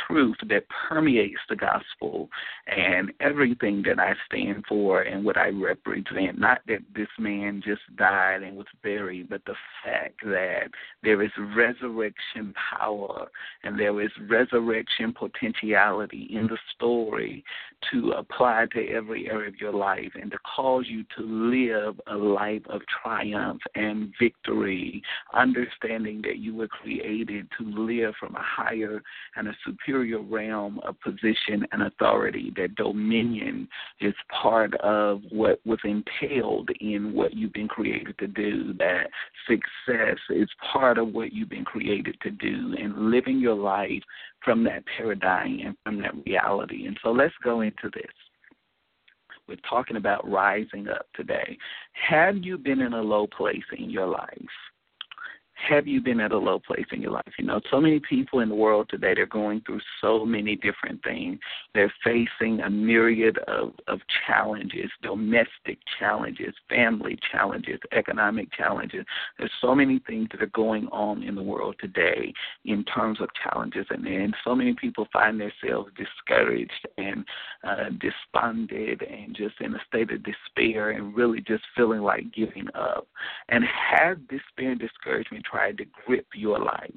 truth 0.06 0.36
that 0.48 0.64
permeates 0.88 1.40
the 1.48 1.56
gospel 1.56 2.28
and 2.66 3.12
everything 3.20 3.82
that 3.86 3.98
I 3.98 4.14
stand 4.26 4.64
for 4.68 5.02
and 5.02 5.24
what 5.24 5.36
I 5.36 5.48
represent. 5.50 6.38
Not 6.38 6.60
that 6.66 6.80
this 6.94 7.08
man 7.18 7.62
just 7.64 7.82
died 7.96 8.42
and 8.42 8.56
was 8.56 8.66
buried, 8.82 9.28
but 9.28 9.44
the 9.44 9.54
fact 9.84 10.20
that 10.24 10.68
there 11.02 11.22
is 11.22 11.30
resurrection 11.54 12.54
power 12.78 13.28
and 13.62 13.78
there 13.78 14.00
is 14.00 14.10
resurrection 14.28 15.12
potentiality 15.12 16.28
in 16.30 16.46
the 16.46 16.58
story 16.74 17.44
to 17.90 18.12
apply 18.12 18.66
to 18.72 18.88
every 18.88 19.28
area 19.28 19.48
of 19.48 19.56
your 19.56 19.72
life 19.72 20.12
and 20.20 20.29
to 20.30 20.38
cause 20.56 20.86
you 20.88 21.04
to 21.16 21.22
live 21.22 22.00
a 22.06 22.16
life 22.16 22.62
of 22.68 22.80
triumph 23.02 23.60
and 23.74 24.12
victory, 24.20 25.02
understanding 25.34 26.22
that 26.22 26.38
you 26.38 26.54
were 26.54 26.68
created 26.68 27.48
to 27.58 27.64
live 27.64 28.14
from 28.18 28.34
a 28.36 28.42
higher 28.42 29.02
and 29.36 29.48
a 29.48 29.56
superior 29.66 30.20
realm 30.20 30.80
of 30.86 31.00
position 31.00 31.66
and 31.72 31.82
authority, 31.82 32.52
that 32.56 32.74
dominion 32.76 33.68
is 34.00 34.14
part 34.42 34.74
of 34.76 35.22
what 35.30 35.60
was 35.64 35.78
entailed 35.84 36.70
in 36.80 37.12
what 37.12 37.34
you've 37.34 37.52
been 37.52 37.68
created 37.68 38.16
to 38.18 38.26
do, 38.26 38.72
that 38.74 39.10
success 39.46 40.18
is 40.30 40.48
part 40.72 40.98
of 40.98 41.12
what 41.12 41.32
you've 41.32 41.48
been 41.48 41.64
created 41.64 42.16
to 42.22 42.30
do, 42.30 42.74
and 42.78 43.10
living 43.10 43.38
your 43.38 43.54
life 43.54 44.02
from 44.44 44.64
that 44.64 44.82
paradigm 44.96 45.60
and 45.64 45.76
from 45.84 46.00
that 46.00 46.14
reality. 46.24 46.86
And 46.86 46.98
so 47.02 47.10
let's 47.10 47.34
go 47.42 47.60
into 47.60 47.90
this. 47.94 48.12
We're 49.50 49.56
talking 49.68 49.96
about 49.96 50.30
rising 50.30 50.86
up 50.86 51.08
today. 51.16 51.58
Have 52.08 52.36
you 52.36 52.56
been 52.56 52.80
in 52.80 52.92
a 52.92 53.02
low 53.02 53.26
place 53.26 53.64
in 53.76 53.90
your 53.90 54.06
life? 54.06 54.28
Have 55.68 55.86
you 55.86 56.00
been 56.00 56.20
at 56.20 56.32
a 56.32 56.38
low 56.38 56.58
place 56.58 56.86
in 56.92 57.00
your 57.00 57.12
life? 57.12 57.32
You 57.38 57.44
know, 57.44 57.60
so 57.70 57.80
many 57.80 58.00
people 58.00 58.40
in 58.40 58.48
the 58.48 58.54
world 58.54 58.88
today, 58.88 59.14
they're 59.14 59.26
going 59.26 59.60
through 59.66 59.80
so 60.00 60.24
many 60.24 60.56
different 60.56 61.02
things. 61.02 61.38
They're 61.74 61.92
facing 62.02 62.60
a 62.60 62.70
myriad 62.70 63.38
of, 63.46 63.72
of 63.86 64.00
challenges, 64.26 64.90
domestic 65.02 65.78
challenges, 65.98 66.54
family 66.68 67.18
challenges, 67.30 67.78
economic 67.92 68.52
challenges. 68.52 69.04
There's 69.38 69.50
so 69.60 69.74
many 69.74 70.00
things 70.06 70.28
that 70.32 70.42
are 70.42 70.46
going 70.46 70.86
on 70.88 71.22
in 71.22 71.34
the 71.34 71.42
world 71.42 71.76
today 71.80 72.32
in 72.64 72.84
terms 72.84 73.20
of 73.20 73.28
challenges. 73.42 73.86
And, 73.90 74.06
and 74.06 74.34
so 74.44 74.54
many 74.54 74.74
people 74.74 75.06
find 75.12 75.40
themselves 75.40 75.90
discouraged 75.96 76.88
and 76.96 77.24
uh, 77.64 77.90
despondent 78.00 79.02
and 79.02 79.36
just 79.36 79.60
in 79.60 79.74
a 79.74 79.80
state 79.86 80.10
of 80.10 80.22
despair 80.22 80.90
and 80.90 81.14
really 81.14 81.40
just 81.40 81.64
feeling 81.76 82.00
like 82.00 82.32
giving 82.32 82.66
up. 82.74 83.06
And 83.48 83.64
have 83.64 84.26
despair 84.28 84.72
and 84.72 84.80
discouragement 84.80 85.44
tried 85.50 85.78
to 85.78 85.84
grip 86.06 86.26
your 86.34 86.58
life 86.58 86.90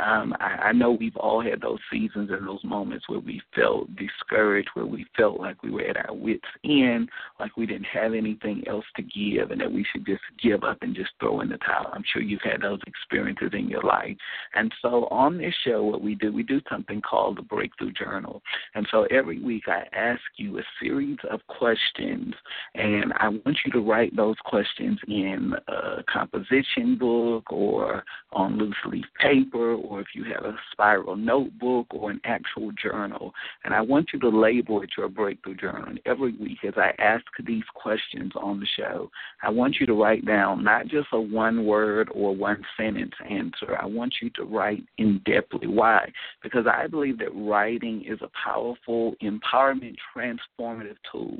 um, 0.00 0.34
I, 0.40 0.68
I 0.68 0.72
know 0.72 0.90
we've 0.90 1.16
all 1.16 1.40
had 1.40 1.60
those 1.60 1.78
seasons 1.90 2.30
and 2.30 2.46
those 2.46 2.64
moments 2.64 3.08
where 3.08 3.20
we 3.20 3.40
felt 3.54 3.88
discouraged, 3.94 4.70
where 4.74 4.86
we 4.86 5.06
felt 5.16 5.38
like 5.38 5.62
we 5.62 5.70
were 5.70 5.82
at 5.82 5.96
our 5.96 6.14
wits' 6.14 6.42
end, 6.64 7.08
like 7.38 7.56
we 7.56 7.66
didn't 7.66 7.86
have 7.86 8.12
anything 8.12 8.64
else 8.66 8.84
to 8.96 9.02
give, 9.02 9.52
and 9.52 9.60
that 9.60 9.70
we 9.70 9.86
should 9.92 10.04
just 10.04 10.22
give 10.42 10.64
up 10.64 10.78
and 10.82 10.96
just 10.96 11.10
throw 11.20 11.40
in 11.42 11.48
the 11.48 11.58
towel. 11.58 11.90
I'm 11.92 12.02
sure 12.12 12.22
you've 12.22 12.42
had 12.42 12.62
those 12.62 12.80
experiences 12.86 13.50
in 13.52 13.68
your 13.68 13.82
life. 13.82 14.16
And 14.54 14.72
so 14.82 15.06
on 15.10 15.38
this 15.38 15.54
show, 15.64 15.84
what 15.84 16.02
we 16.02 16.16
do, 16.16 16.32
we 16.32 16.42
do 16.42 16.60
something 16.68 17.00
called 17.00 17.38
the 17.38 17.42
Breakthrough 17.42 17.92
Journal. 17.92 18.42
And 18.74 18.86
so 18.90 19.04
every 19.10 19.40
week 19.40 19.64
I 19.68 19.84
ask 19.96 20.22
you 20.36 20.58
a 20.58 20.62
series 20.82 21.18
of 21.30 21.40
questions, 21.46 22.34
and 22.74 23.12
I 23.20 23.28
want 23.28 23.58
you 23.64 23.70
to 23.72 23.80
write 23.80 24.16
those 24.16 24.36
questions 24.44 24.98
in 25.06 25.54
a 25.68 26.02
composition 26.12 26.98
book 26.98 27.44
or 27.52 28.02
on 28.32 28.58
loose 28.58 28.74
leaf 28.86 29.04
paper 29.20 29.76
or 29.88 30.00
if 30.00 30.08
you 30.14 30.24
have 30.24 30.44
a 30.44 30.56
spiral 30.72 31.16
notebook 31.16 31.86
or 31.90 32.10
an 32.10 32.20
actual 32.24 32.72
journal. 32.72 33.32
And 33.64 33.74
I 33.74 33.80
want 33.80 34.10
you 34.12 34.18
to 34.20 34.28
label 34.28 34.82
it 34.82 34.90
your 34.96 35.08
breakthrough 35.08 35.56
journal. 35.56 35.84
And 35.86 36.00
every 36.06 36.32
week, 36.36 36.58
as 36.66 36.74
I 36.76 36.92
ask 36.98 37.24
these 37.46 37.64
questions 37.74 38.32
on 38.36 38.60
the 38.60 38.66
show, 38.76 39.10
I 39.42 39.50
want 39.50 39.76
you 39.80 39.86
to 39.86 39.94
write 39.94 40.24
down 40.26 40.64
not 40.64 40.86
just 40.86 41.08
a 41.12 41.20
one 41.20 41.64
word 41.64 42.08
or 42.12 42.34
one 42.34 42.62
sentence 42.76 43.14
answer. 43.28 43.76
I 43.78 43.86
want 43.86 44.14
you 44.22 44.30
to 44.30 44.44
write 44.44 44.84
in 44.98 45.20
depthly. 45.26 45.68
Why? 45.68 46.10
Because 46.42 46.66
I 46.66 46.86
believe 46.86 47.18
that 47.18 47.34
writing 47.34 48.04
is 48.06 48.18
a 48.22 48.30
powerful, 48.44 49.14
empowerment, 49.22 49.96
transformative 50.16 50.96
tool. 51.10 51.38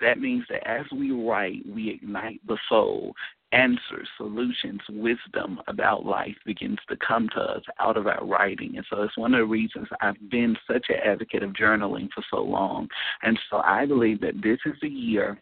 That 0.00 0.18
means 0.18 0.44
that 0.48 0.66
as 0.68 0.86
we 0.92 1.10
write, 1.10 1.62
we 1.66 1.90
ignite 1.90 2.40
the 2.46 2.58
soul 2.68 3.14
answers, 3.52 4.08
solutions, 4.16 4.80
wisdom 4.88 5.60
about 5.68 6.04
life 6.04 6.36
begins 6.44 6.78
to 6.88 6.96
come 7.06 7.28
to 7.34 7.40
us 7.40 7.62
out 7.78 7.96
of 7.96 8.06
our 8.06 8.24
writing. 8.24 8.76
And 8.76 8.86
so 8.88 9.02
it's 9.02 9.16
one 9.16 9.34
of 9.34 9.40
the 9.40 9.46
reasons 9.46 9.86
I've 10.00 10.30
been 10.30 10.56
such 10.70 10.86
an 10.88 10.96
advocate 11.04 11.42
of 11.42 11.52
journaling 11.52 12.08
for 12.14 12.24
so 12.30 12.42
long. 12.42 12.88
And 13.22 13.38
so 13.50 13.58
I 13.58 13.86
believe 13.86 14.20
that 14.22 14.42
this 14.42 14.58
is 14.66 14.76
a 14.82 14.88
year 14.88 15.38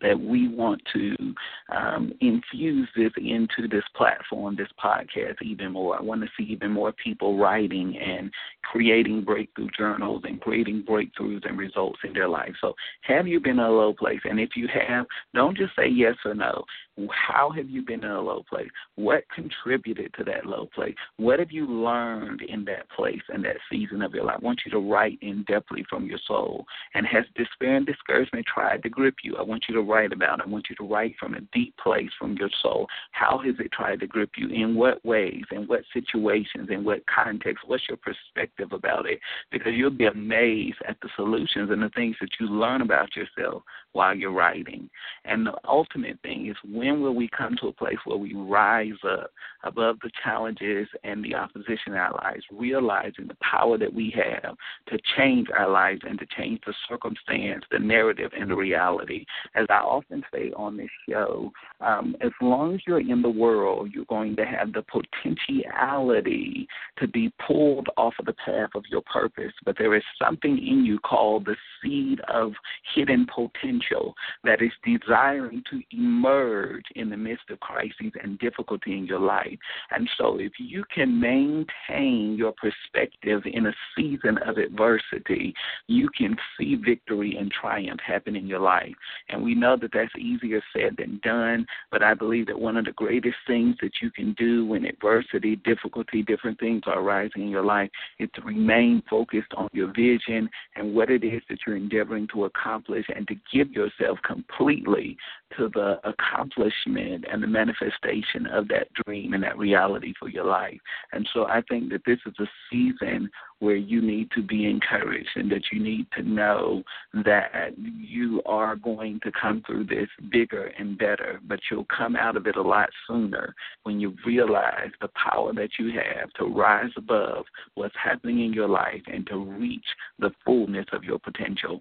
that 0.00 0.18
we 0.18 0.48
want 0.48 0.80
to 0.92 1.34
um, 1.74 2.12
infuse 2.20 2.88
this 2.96 3.12
into 3.16 3.68
this 3.68 3.84
platform, 3.96 4.56
this 4.56 4.68
podcast, 4.82 5.42
even 5.42 5.72
more. 5.72 5.98
I 5.98 6.02
want 6.02 6.22
to 6.22 6.28
see 6.36 6.50
even 6.50 6.70
more 6.70 6.92
people 6.92 7.38
writing 7.38 7.96
and 7.98 8.30
creating 8.62 9.24
breakthrough 9.24 9.68
journals 9.76 10.22
and 10.24 10.40
creating 10.40 10.84
breakthroughs 10.88 11.46
and 11.48 11.58
results 11.58 11.98
in 12.04 12.12
their 12.12 12.28
life. 12.28 12.54
So, 12.60 12.74
have 13.02 13.26
you 13.26 13.40
been 13.40 13.58
a 13.58 13.70
low 13.70 13.92
place? 13.92 14.20
And 14.24 14.40
if 14.40 14.50
you 14.56 14.68
have, 14.68 15.06
don't 15.34 15.56
just 15.56 15.76
say 15.76 15.88
yes 15.88 16.16
or 16.24 16.34
no. 16.34 16.64
How 17.10 17.50
have 17.50 17.70
you 17.70 17.82
been 17.82 18.04
in 18.04 18.10
a 18.10 18.20
low 18.20 18.44
place? 18.48 18.68
What 18.96 19.24
contributed 19.34 20.12
to 20.18 20.24
that 20.24 20.44
low 20.44 20.68
place? 20.74 20.94
What 21.16 21.38
have 21.38 21.50
you 21.50 21.66
learned 21.66 22.42
in 22.42 22.66
that 22.66 22.88
place 22.90 23.22
and 23.30 23.42
that 23.44 23.56
season 23.70 24.02
of 24.02 24.12
your 24.12 24.24
life? 24.24 24.36
I 24.42 24.44
want 24.44 24.60
you 24.66 24.70
to 24.72 24.78
write 24.78 25.18
in 25.22 25.44
depthly 25.44 25.84
from 25.88 26.06
your 26.06 26.18
soul. 26.26 26.66
And 26.94 27.06
has 27.06 27.24
despair 27.34 27.76
and 27.76 27.86
discouragement 27.86 28.44
tried 28.46 28.82
to 28.82 28.90
grip 28.90 29.14
you? 29.22 29.36
I 29.36 29.42
want 29.42 29.64
you 29.68 29.74
to 29.74 29.80
write 29.80 30.12
about 30.12 30.40
it. 30.40 30.44
I 30.46 30.48
want 30.48 30.66
you 30.68 30.76
to 30.76 30.84
write 30.84 31.14
from 31.18 31.34
a 31.34 31.40
deep 31.52 31.74
place 31.78 32.10
from 32.18 32.34
your 32.34 32.50
soul. 32.60 32.86
How 33.12 33.38
has 33.38 33.54
it 33.58 33.72
tried 33.72 34.00
to 34.00 34.06
grip 34.06 34.30
you? 34.36 34.48
In 34.48 34.74
what 34.74 35.02
ways? 35.04 35.44
In 35.50 35.62
what 35.62 35.82
situations? 35.94 36.68
In 36.70 36.84
what 36.84 37.02
context? 37.06 37.64
What's 37.66 37.88
your 37.88 37.98
perspective 37.98 38.72
about 38.72 39.06
it? 39.06 39.18
Because 39.50 39.72
you'll 39.74 39.90
be 39.90 40.06
amazed 40.06 40.78
at 40.86 40.98
the 41.00 41.08
solutions 41.16 41.70
and 41.70 41.82
the 41.82 41.90
things 41.90 42.16
that 42.20 42.30
you 42.38 42.46
learn 42.48 42.82
about 42.82 43.16
yourself 43.16 43.62
while 43.92 44.14
you're 44.14 44.32
writing. 44.32 44.90
And 45.24 45.46
the 45.46 45.54
ultimate 45.66 46.18
thing 46.22 46.48
is 46.48 46.56
when 46.70 46.81
will 46.90 47.14
we 47.14 47.28
come 47.28 47.56
to 47.60 47.68
a 47.68 47.72
place 47.72 47.98
where 48.04 48.18
we 48.18 48.34
rise 48.34 48.92
up 49.08 49.30
above 49.64 49.98
the 50.02 50.10
challenges 50.24 50.88
and 51.04 51.24
the 51.24 51.34
opposition 51.34 51.92
in 51.92 51.94
our 51.94 52.12
lives, 52.24 52.42
realizing 52.50 53.28
the 53.28 53.36
power 53.40 53.78
that 53.78 53.92
we 53.92 54.12
have 54.14 54.56
to 54.88 54.98
change 55.16 55.48
our 55.56 55.68
lives 55.68 56.00
and 56.08 56.18
to 56.18 56.26
change 56.36 56.60
the 56.66 56.74
circumstance, 56.88 57.64
the 57.70 57.78
narrative, 57.78 58.30
and 58.38 58.50
the 58.50 58.56
reality. 58.56 59.24
As 59.54 59.66
I 59.70 59.78
often 59.78 60.24
say 60.32 60.52
on 60.56 60.76
this 60.76 60.90
show, 61.08 61.52
um, 61.80 62.16
as 62.20 62.32
long 62.40 62.74
as 62.74 62.80
you're 62.86 63.00
in 63.00 63.22
the 63.22 63.30
world, 63.30 63.90
you're 63.94 64.04
going 64.06 64.36
to 64.36 64.44
have 64.44 64.72
the 64.72 64.82
potentiality 64.82 66.66
to 66.98 67.06
be 67.06 67.32
pulled 67.46 67.88
off 67.96 68.14
of 68.18 68.26
the 68.26 68.34
path 68.44 68.70
of 68.74 68.84
your 68.90 69.02
purpose. 69.02 69.52
But 69.64 69.76
there 69.78 69.94
is 69.94 70.02
something 70.20 70.58
in 70.58 70.84
you 70.84 70.98
called 70.98 71.44
the 71.44 71.56
seed 71.82 72.20
of 72.28 72.52
hidden 72.94 73.26
potential 73.32 74.14
that 74.44 74.60
is 74.62 74.72
desiring 74.84 75.62
to 75.70 75.80
emerge 75.92 76.71
in 76.94 77.10
the 77.10 77.16
midst 77.16 77.50
of 77.50 77.60
crises 77.60 78.12
and 78.22 78.38
difficulty 78.38 78.96
in 78.96 79.06
your 79.06 79.20
life. 79.20 79.58
And 79.90 80.08
so, 80.18 80.38
if 80.38 80.52
you 80.58 80.84
can 80.94 81.20
maintain 81.20 82.36
your 82.36 82.52
perspective 82.52 83.42
in 83.44 83.66
a 83.66 83.72
season 83.96 84.38
of 84.46 84.58
adversity, 84.58 85.54
you 85.86 86.08
can 86.16 86.36
see 86.58 86.76
victory 86.76 87.36
and 87.38 87.50
triumph 87.50 88.00
happen 88.04 88.36
in 88.36 88.46
your 88.46 88.60
life. 88.60 88.94
And 89.28 89.42
we 89.42 89.54
know 89.54 89.76
that 89.80 89.92
that's 89.92 90.12
easier 90.18 90.62
said 90.72 90.96
than 90.98 91.20
done, 91.22 91.66
but 91.90 92.02
I 92.02 92.14
believe 92.14 92.46
that 92.46 92.58
one 92.58 92.76
of 92.76 92.84
the 92.84 92.92
greatest 92.92 93.36
things 93.46 93.76
that 93.82 93.92
you 94.00 94.10
can 94.10 94.34
do 94.34 94.66
when 94.66 94.84
adversity, 94.84 95.56
difficulty, 95.56 96.22
different 96.22 96.58
things 96.58 96.82
are 96.86 97.00
arising 97.00 97.42
in 97.42 97.48
your 97.48 97.64
life 97.64 97.90
is 98.18 98.28
to 98.34 98.42
remain 98.42 99.02
focused 99.08 99.52
on 99.56 99.68
your 99.72 99.92
vision 99.92 100.48
and 100.76 100.94
what 100.94 101.10
it 101.10 101.24
is 101.24 101.42
that 101.48 101.58
you're 101.66 101.76
endeavoring 101.76 102.28
to 102.32 102.44
accomplish 102.44 103.06
and 103.14 103.26
to 103.28 103.34
give 103.52 103.70
yourself 103.72 104.18
completely 104.24 105.16
to 105.56 105.68
the 105.68 106.00
accomplishment 106.04 107.24
and 107.30 107.42
the 107.42 107.46
manifestation 107.46 108.46
of 108.52 108.68
that 108.68 108.92
dream 109.04 109.32
and 109.34 109.42
that 109.42 109.58
reality 109.58 110.12
for 110.18 110.28
your 110.28 110.44
life. 110.44 110.78
And 111.12 111.28
so 111.32 111.44
I 111.46 111.62
think 111.68 111.90
that 111.90 112.02
this 112.06 112.18
is 112.26 112.34
a 112.40 112.46
season 112.70 113.30
where 113.62 113.76
you 113.76 114.02
need 114.02 114.28
to 114.32 114.42
be 114.42 114.68
encouraged 114.68 115.28
and 115.36 115.50
that 115.52 115.62
you 115.72 115.80
need 115.80 116.06
to 116.16 116.22
know 116.22 116.82
that 117.24 117.72
you 117.76 118.42
are 118.44 118.74
going 118.74 119.20
to 119.20 119.30
come 119.40 119.62
through 119.64 119.84
this 119.84 120.08
bigger 120.32 120.72
and 120.78 120.98
better, 120.98 121.40
but 121.46 121.60
you'll 121.70 121.86
come 121.96 122.16
out 122.16 122.36
of 122.36 122.48
it 122.48 122.56
a 122.56 122.62
lot 122.62 122.88
sooner 123.06 123.54
when 123.84 124.00
you 124.00 124.16
realize 124.26 124.90
the 125.00 125.08
power 125.14 125.52
that 125.52 125.70
you 125.78 125.92
have 125.92 126.32
to 126.32 126.44
rise 126.46 126.90
above 126.96 127.44
what's 127.74 127.94
happening 128.02 128.44
in 128.44 128.52
your 128.52 128.68
life 128.68 129.02
and 129.06 129.26
to 129.28 129.36
reach 129.36 129.86
the 130.18 130.32
fullness 130.44 130.86
of 130.92 131.04
your 131.04 131.20
potential. 131.20 131.80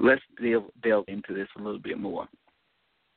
Let's 0.00 0.22
delve, 0.42 0.64
delve 0.82 1.04
into 1.06 1.34
this 1.34 1.48
a 1.56 1.62
little 1.62 1.78
bit 1.78 2.00
more 2.00 2.26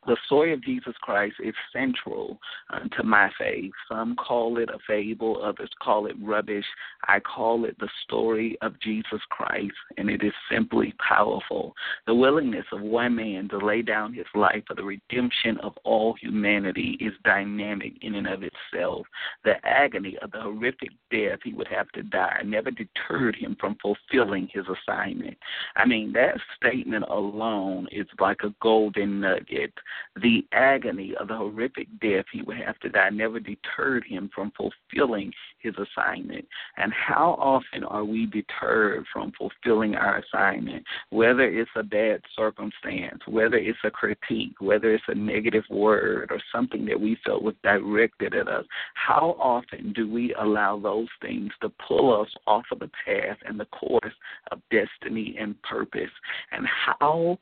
the 0.05 0.17
story 0.25 0.53
of 0.53 0.63
Jesus 0.63 0.93
Christ 1.01 1.35
is 1.43 1.53
central 1.74 2.39
uh, 2.71 2.88
to 2.97 3.03
my 3.03 3.29
faith. 3.39 3.71
Some 3.89 4.15
call 4.15 4.57
it 4.57 4.69
a 4.69 4.77
fable, 4.88 5.43
others 5.43 5.69
call 5.81 6.05
it 6.05 6.15
rubbish. 6.21 6.65
I 7.07 7.19
call 7.19 7.65
it 7.65 7.77
the 7.79 7.89
story 8.03 8.57
of 8.62 8.79
Jesus 8.79 9.21
Christ, 9.29 9.74
and 9.97 10.09
it 10.09 10.24
is 10.24 10.33
simply 10.51 10.93
powerful. 11.07 11.74
The 12.07 12.15
willingness 12.15 12.65
of 12.71 12.81
one 12.81 13.15
man 13.15 13.50
to 13.50 13.57
lay 13.57 13.81
down 13.81 14.13
his 14.13 14.25
life 14.33 14.63
for 14.67 14.75
the 14.75 14.83
redemption 14.83 15.57
of 15.59 15.74
all 15.83 16.15
humanity 16.21 16.97
is 17.00 17.13
dynamic 17.24 17.93
in 18.01 18.15
and 18.15 18.27
of 18.27 18.43
itself. 18.43 19.05
The 19.43 19.55
agony 19.63 20.17
of 20.21 20.31
the 20.31 20.41
horrific 20.41 20.89
death 21.12 21.39
he 21.43 21.53
would 21.53 21.67
have 21.67 21.89
to 21.93 22.03
die 22.03 22.41
never 22.45 22.71
deterred 22.71 23.35
him 23.35 23.55
from 23.59 23.77
fulfilling 23.81 24.50
his 24.53 24.65
assignment. 24.67 25.38
I 25.75 25.85
mean, 25.85 26.13
that 26.13 26.38
statement 26.55 27.05
alone 27.09 27.88
is 27.91 28.07
like 28.19 28.41
a 28.43 28.53
golden 28.62 29.21
nugget 29.21 29.74
the 30.22 30.46
agony 30.52 31.14
of 31.20 31.28
the 31.28 31.36
horrific 31.36 31.88
death 32.00 32.25
he 32.32 32.42
would 32.42 32.58
have 32.58 32.80
to 32.80 32.90
die 32.90 33.10
never 33.10 33.40
deterred 33.40 34.06
him 34.06 34.30
from 34.34 34.52
fulfilling 34.56 35.34
his 35.60 35.74
assignment. 35.78 36.48
And 36.78 36.94
how 36.94 37.36
often 37.40 37.84
are 37.84 38.06
we 38.06 38.25
deterred 38.25 39.06
from 39.12 39.34
fulfilling 39.38 39.96
our 39.96 40.20
assignment? 40.20 40.86
Whether 41.10 41.44
it's 41.44 41.72
a 41.75 41.84
bad 41.84 42.22
circumstance, 42.36 43.20
whether 43.28 43.58
it's 43.58 43.80
a 43.84 43.92
critique, 43.92 44.56
whether 44.60 44.94
it's 44.94 45.04
a 45.08 45.16
negative 45.16 45.64
word 45.70 46.32
or 46.32 46.40
something 46.54 46.86
that 46.86 47.00
we 47.00 47.18
felt 47.25 47.44
was 47.44 47.56
directed 47.64 48.36
at 48.36 48.48
us, 48.48 48.66
how 48.94 49.36
often 49.40 49.94
do 49.94 50.10
we 50.10 50.34
allow 50.36 50.80
those 50.80 51.10
things 51.22 51.52
to 51.62 51.70
pull 51.88 52.22
us 52.22 52.30
off 52.48 52.66
of 52.72 52.80
the 52.80 52.92
path 53.06 53.38
and 53.46 53.60
the 53.60 53.66
course 53.66 54.14
of 54.52 54.62
destiny 54.72 55.36
and 55.40 55.62
purpose? 55.64 56.12
And 56.52 56.66
how 56.66 57.38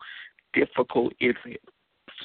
difficult 0.54 1.14
is 1.20 1.36
it 1.46 1.62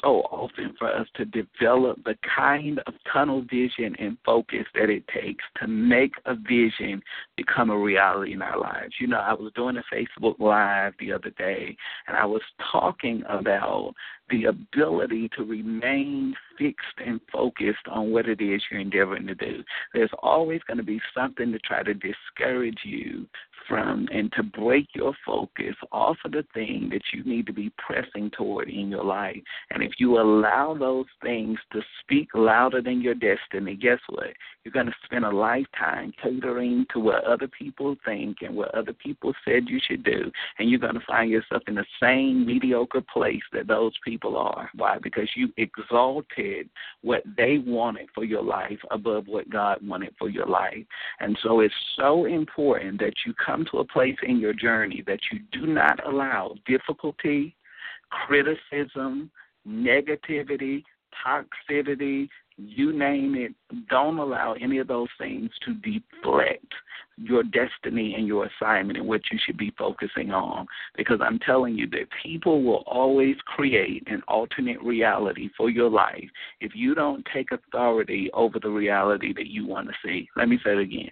so 0.03 0.23
often 0.31 0.75
for 0.79 0.89
us 0.89 1.07
to 1.15 1.25
develop 1.25 2.03
the 2.05 2.17
kind 2.37 2.81
of 2.87 2.95
tunnel 3.13 3.43
vision 3.43 3.95
and 3.99 4.17
focus 4.25 4.65
that 4.75 4.91
it 4.91 5.05
takes 5.09 5.45
to 5.61 5.67
make 5.67 6.13
a 6.27 6.35
vision 6.35 7.03
become 7.37 7.71
a 7.71 7.79
reality 7.79 8.33
in 8.33 8.43
our 8.43 8.59
lives. 8.59 8.95
You 9.01 9.09
know, 9.09 9.19
I 9.19 9.33
was 9.33 9.53
doing 9.55 9.77
a 9.77 9.95
Facebook 9.95 10.39
Live 10.39 10.95
the 10.99 11.13
other 11.13 11.31
day, 11.31 11.77
and 12.07 12.17
I 12.17 12.25
was 12.25 12.43
talking 12.71 13.23
about 13.29 13.95
the 14.31 14.45
ability 14.45 15.31
to 15.37 15.45
remain 15.45 16.35
fixed 16.59 16.99
and 17.05 17.21
focused 17.33 17.87
on 17.91 18.11
what 18.11 18.29
it 18.29 18.41
is 18.41 18.63
you're 18.71 18.81
endeavoring 18.81 19.27
to 19.29 19.35
do. 19.35 19.63
There's 19.95 20.11
always 20.23 20.61
going 20.67 20.79
to 20.79 20.83
be 20.83 21.01
something 21.17 21.53
to 21.53 21.59
try 21.61 21.83
to 21.83 21.95
discourage 21.95 22.81
you 22.85 23.27
from 23.69 24.09
and 24.13 24.33
to 24.33 24.43
break 24.43 24.89
your 24.95 25.13
focus 25.27 25.75
off 25.93 26.17
of 26.25 26.33
the 26.33 26.45
thing 26.55 26.89
that 26.91 27.03
you 27.13 27.23
need 27.25 27.47
to 27.47 27.53
be 27.53 27.71
pressing 27.77 28.31
toward 28.37 28.69
in 28.69 28.89
your 28.89 29.05
life. 29.05 29.41
And 29.71 29.83
if 29.83 29.93
you 29.99 30.19
allow 30.19 30.75
those 30.75 31.07
things 31.23 31.59
to 31.73 31.81
speak 32.01 32.29
louder 32.35 32.81
than 32.81 33.01
your 33.01 33.15
destiny, 33.15 33.77
guess 33.77 33.99
what? 34.09 34.33
You're 34.65 34.73
going 34.73 34.87
to 34.87 34.95
spend 35.05 35.25
a 35.25 35.31
lifetime 35.31 36.13
catering 36.23 36.87
to 36.93 37.01
what 37.01 37.25
other 37.25 37.49
people 37.49 37.97
think 38.05 38.39
and 38.43 38.55
what 38.55 38.75
other 38.75 38.93
people 38.93 39.35
said 39.45 39.69
you 39.69 39.81
should 39.87 40.03
do. 40.03 40.31
And 40.59 40.71
you're 40.71 40.81
going 40.81 40.95
to 40.95 41.07
find 41.07 41.31
yourself 41.31 41.63
in 41.69 41.75
the 41.75 41.85
same 42.03 42.47
mediocre 42.47 43.03
place 43.13 43.43
that 43.53 43.67
those 43.67 43.93
people 44.05 44.37
are. 44.37 44.71
Why? 44.75 44.99
Because 45.03 45.29
you 45.37 45.49
exalted 45.57 46.48
what 47.03 47.23
they 47.37 47.59
wanted 47.59 48.09
for 48.15 48.25
your 48.25 48.43
life 48.43 48.79
above 48.91 49.27
what 49.27 49.49
God 49.51 49.79
wanted 49.87 50.15
for 50.19 50.29
your 50.29 50.47
life. 50.47 50.85
And 51.21 51.39
so 51.43 51.61
it's 51.61 51.75
so 51.97 52.25
important 52.25 52.99
that 53.01 53.15
you 53.27 53.35
come 53.35 53.65
to 53.71 53.79
a 53.79 53.85
place 53.85 54.17
in 54.23 54.39
your 54.39 54.53
journey 54.53 55.03
that 55.07 55.21
you 55.31 55.41
do 55.53 55.67
not 55.67 56.05
allow 56.07 56.55
difficulty, 56.67 57.55
criticism, 58.11 59.31
negativity, 59.67 60.83
toxicity, 61.27 62.29
you 62.59 62.93
name 62.93 63.35
it, 63.37 63.55
don't 63.89 64.19
allow 64.19 64.55
any 64.61 64.79
of 64.79 64.89
those 64.89 65.09
things 65.19 65.51
to 65.65 65.75
deflect 65.75 66.67
your 67.17 67.43
destiny 67.43 68.15
and 68.17 68.27
your 68.27 68.47
assignment 68.47 68.99
and 68.99 69.07
what 69.07 69.21
you 69.31 69.39
should 69.45 69.57
be 69.57 69.73
focusing 69.77 70.31
on. 70.31 70.67
Because 70.97 71.21
I'm 71.23 71.39
telling 71.41 71.77
you 71.77 71.89
that 71.91 72.09
people 72.23 72.63
will 72.63 72.85
always 72.87 73.37
create 73.47 74.05
an 74.07 74.23
alternate 74.29 74.81
reality 74.83 75.51
for 75.57 75.71
your 75.71 75.91
life 75.91 76.29
if 76.61 76.73
you 76.75 76.95
don't 76.95 77.27
take 77.33 77.51
authority 77.53 78.31
over 78.35 78.59
the 78.61 78.71
reality 78.71 79.33
that 79.35 79.49
you 79.49 79.67
want 79.67 79.89
to 79.89 79.95
see. 80.05 80.29
Let 80.37 80.49
me 80.49 80.59
say 80.65 80.73
it 80.73 80.79
again 80.79 81.11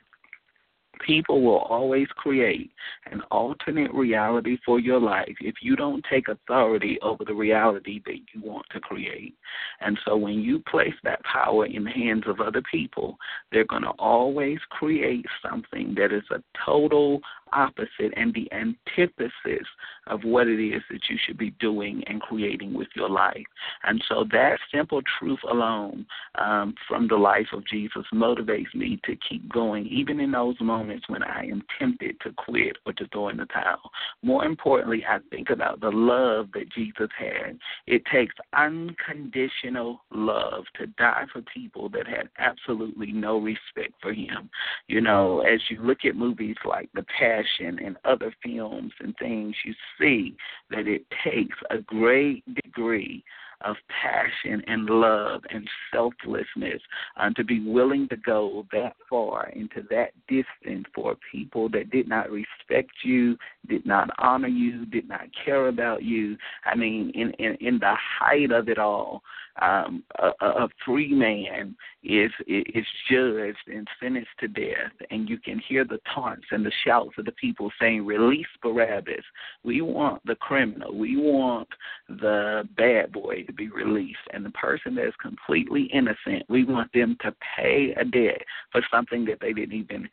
people 1.04 1.42
will 1.42 1.58
always 1.58 2.08
create 2.08 2.70
an 3.10 3.22
alternate 3.30 3.92
reality 3.92 4.58
for 4.64 4.78
your 4.80 5.00
life 5.00 5.34
if 5.40 5.56
you 5.62 5.76
don't 5.76 6.04
take 6.10 6.28
authority 6.28 6.98
over 7.02 7.24
the 7.24 7.34
reality 7.34 8.02
that 8.06 8.18
you 8.32 8.40
want 8.42 8.66
to 8.70 8.80
create. 8.80 9.34
And 9.80 9.98
so 10.04 10.16
when 10.16 10.40
you 10.40 10.60
place 10.60 10.94
that 11.04 11.22
power 11.24 11.66
in 11.66 11.84
the 11.84 11.90
hands 11.90 12.24
of 12.26 12.40
other 12.40 12.62
people, 12.70 13.16
they're 13.52 13.64
going 13.64 13.82
to 13.82 13.90
always 13.90 14.58
create 14.70 15.26
something 15.42 15.94
that 15.96 16.12
is 16.12 16.24
a 16.30 16.42
total 16.64 17.20
opposite 17.52 18.12
and 18.16 18.34
the 18.34 18.50
antithesis 18.52 19.66
of 20.06 20.24
what 20.24 20.48
it 20.48 20.60
is 20.60 20.82
that 20.90 21.00
you 21.08 21.16
should 21.24 21.38
be 21.38 21.50
doing 21.58 22.02
and 22.06 22.20
creating 22.20 22.74
with 22.74 22.88
your 22.94 23.08
life. 23.10 23.46
And 23.84 24.02
so 24.08 24.24
that 24.32 24.58
simple 24.72 25.02
truth 25.18 25.40
alone 25.50 26.06
um, 26.36 26.74
from 26.88 27.08
the 27.08 27.16
life 27.16 27.48
of 27.52 27.66
Jesus 27.66 28.04
motivates 28.12 28.74
me 28.74 29.00
to 29.04 29.16
keep 29.28 29.50
going, 29.52 29.86
even 29.86 30.20
in 30.20 30.32
those 30.32 30.56
moments 30.60 31.08
when 31.08 31.22
I 31.22 31.44
am 31.44 31.62
tempted 31.78 32.20
to 32.20 32.32
quit 32.32 32.76
or 32.86 32.92
to 32.94 33.06
throw 33.08 33.28
in 33.28 33.38
the 33.38 33.46
towel. 33.46 33.90
More 34.22 34.44
importantly, 34.44 35.04
I 35.08 35.18
think 35.30 35.50
about 35.50 35.80
the 35.80 35.90
love 35.90 36.48
that 36.54 36.70
Jesus 36.72 37.08
had. 37.18 37.58
It 37.86 38.02
takes 38.12 38.34
unconditional 38.52 40.00
love 40.10 40.64
to 40.78 40.86
die 40.86 41.24
for 41.32 41.42
people 41.42 41.88
that 41.90 42.06
had 42.06 42.28
absolutely 42.38 43.12
no 43.12 43.38
respect 43.38 43.94
for 44.00 44.12
him. 44.12 44.50
You 44.88 45.00
know, 45.00 45.40
as 45.40 45.60
you 45.68 45.80
look 45.82 46.04
at 46.04 46.16
movies 46.16 46.56
like 46.64 46.88
The 46.94 47.04
Past, 47.18 47.35
And 47.84 47.96
other 48.04 48.34
films 48.42 48.92
and 49.00 49.14
things, 49.18 49.54
you 49.64 49.74
see 49.98 50.36
that 50.70 50.86
it 50.86 51.04
takes 51.24 51.56
a 51.70 51.78
great 51.78 52.42
degree 52.54 53.24
of 53.62 53.76
passion 54.02 54.62
and 54.66 54.86
love 54.86 55.42
and 55.50 55.68
selflessness 55.92 56.80
um, 57.16 57.32
to 57.34 57.44
be 57.44 57.60
willing 57.60 58.08
to 58.08 58.16
go 58.16 58.66
that 58.72 58.94
far 59.08 59.48
into 59.50 59.82
that 59.90 60.10
distance 60.28 60.84
for 60.94 61.16
people 61.32 61.68
that 61.70 61.90
did 61.90 62.08
not 62.08 62.30
respect 62.30 62.90
you, 63.02 63.36
did 63.68 63.86
not 63.86 64.10
honor 64.18 64.48
you, 64.48 64.84
did 64.86 65.08
not 65.08 65.26
care 65.44 65.68
about 65.68 66.02
you. 66.02 66.36
I 66.64 66.74
mean, 66.76 67.10
in 67.14 67.30
in, 67.32 67.54
in 67.60 67.78
the 67.78 67.94
height 67.96 68.50
of 68.50 68.68
it 68.68 68.78
all, 68.78 69.22
um, 69.60 70.02
a, 70.18 70.30
a 70.42 70.68
free 70.84 71.12
man 71.12 71.74
is 72.04 72.30
is 72.46 72.86
judged 73.10 73.56
and 73.66 73.88
sentenced 74.00 74.30
to 74.40 74.48
death, 74.48 74.92
and 75.10 75.28
you 75.28 75.38
can 75.38 75.60
hear 75.66 75.84
the 75.84 75.98
taunts 76.14 76.46
and 76.50 76.64
the 76.64 76.72
shouts 76.84 77.14
of 77.18 77.24
the 77.24 77.32
people 77.32 77.70
saying, 77.80 78.04
"Release 78.04 78.46
Barabbas! 78.62 79.24
We 79.64 79.80
want 79.80 80.24
the 80.24 80.36
criminal. 80.36 80.96
We 80.96 81.16
want 81.16 81.68
the 82.08 82.68
bad 82.76 83.12
boy 83.12 83.44
to 83.44 83.52
be 83.52 83.68
released, 83.68 84.18
and 84.32 84.44
the 84.44 84.50
person 84.50 84.94
that 84.96 85.06
is 85.06 85.14
completely 85.20 85.84
innocent, 85.92 86.44
we 86.48 86.64
want 86.64 86.92
them 86.92 87.16
to 87.22 87.34
pay 87.56 87.94
a 87.98 88.04
debt 88.04 88.42
for 88.70 88.82
something 88.90 89.24
that 89.26 89.40
they 89.40 89.52
didn't 89.52 89.74
even 89.74 90.08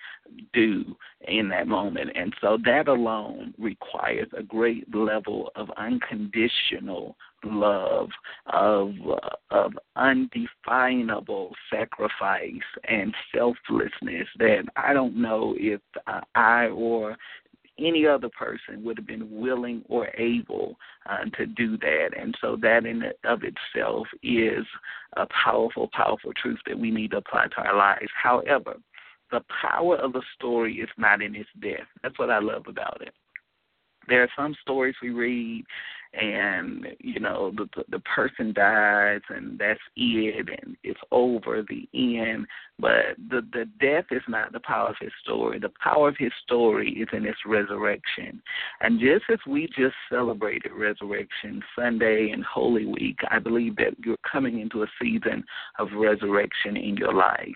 do." 0.53 0.95
In 1.28 1.50
that 1.50 1.68
moment. 1.68 2.12
And 2.16 2.34
so 2.42 2.58
that 2.66 2.88
alone 2.88 3.54
requires 3.58 4.28
a 4.38 4.44
great 4.44 4.94
level 4.94 5.52
of 5.56 5.70
unconditional 5.78 7.16
love, 7.44 8.10
of 8.48 8.94
of 9.52 9.74
undefinable 9.96 11.54
sacrifice 11.72 12.52
and 12.88 13.14
selflessness 13.36 14.28
that 14.40 14.64
I 14.76 14.94
don't 14.94 15.22
know 15.22 15.56
if 15.58 15.82
uh, 16.08 16.22
I 16.36 16.68
or 16.68 17.18
any 17.80 18.06
other 18.06 18.30
person 18.30 18.84
would 18.84 18.98
have 18.98 19.08
been 19.08 19.30
willing 19.32 19.84
or 19.90 20.08
able 20.18 20.78
uh, 21.10 21.26
to 21.38 21.46
do 21.46 21.78
that. 21.78 22.10
And 22.18 22.36
so 22.40 22.56
that 22.62 22.86
in 22.86 23.04
of 23.24 23.42
itself 23.44 24.08
is 24.22 24.66
a 25.18 25.26
powerful, 25.28 25.90
powerful 25.92 26.34
truth 26.34 26.60
that 26.68 26.78
we 26.78 26.92
need 26.92 27.12
to 27.12 27.18
apply 27.18 27.48
to 27.48 27.62
our 27.62 27.76
lives. 27.76 28.12
However, 28.22 28.76
the 29.34 29.43
power 29.62 29.98
of 29.98 30.13
the 30.13 30.22
story 30.36 30.76
is 30.76 30.89
not 30.98 31.22
in 31.22 31.36
its 31.36 31.50
death. 31.60 31.88
That's 32.04 32.17
what 32.19 32.30
I 32.30 32.38
love 32.38 32.65
about 32.67 33.02
it. 33.02 33.13
There 34.08 34.22
are 34.22 34.30
some 34.38 34.56
stories 34.62 34.96
we 35.02 35.10
read 35.10 35.65
and 36.13 36.88
you 36.99 37.19
know 37.19 37.52
the 37.56 37.67
the 37.89 37.99
person 37.99 38.54
dies 38.54 39.21
and 39.30 39.58
that's 39.58 39.80
it 39.95 40.47
and 40.62 40.76
it's 40.84 40.99
over 41.12 41.63
the 41.67 41.88
end. 41.93 42.47
But 42.80 43.17
the 43.30 43.41
the 43.52 43.65
death 43.80 44.06
is 44.12 44.23
not 44.28 44.52
the 44.52 44.60
power 44.60 44.89
of 44.89 44.95
his 44.99 45.12
story. 45.23 45.60
The 45.60 45.71
power 45.84 46.10
of 46.10 46.15
his 46.17 46.32
story 46.43 46.91
is 46.91 47.08
in 47.13 47.26
its 47.26 47.39
resurrection. 47.45 48.41
And 48.82 48.99
just 48.99 49.26
as 49.32 49.39
we 49.47 49.67
just 49.67 49.95
celebrated 50.10 50.71
resurrection 50.71 51.62
sunday 51.78 52.30
and 52.32 52.43
holy 52.43 52.86
week 52.86 53.17
i 53.30 53.39
believe 53.39 53.76
that 53.76 53.93
you're 54.04 54.17
coming 54.30 54.60
into 54.60 54.84
a 54.84 54.88
season 55.02 55.43
of 55.80 55.88
resurrection 55.95 56.78
in 56.78 56.97
your 56.97 57.13
life 57.13 57.47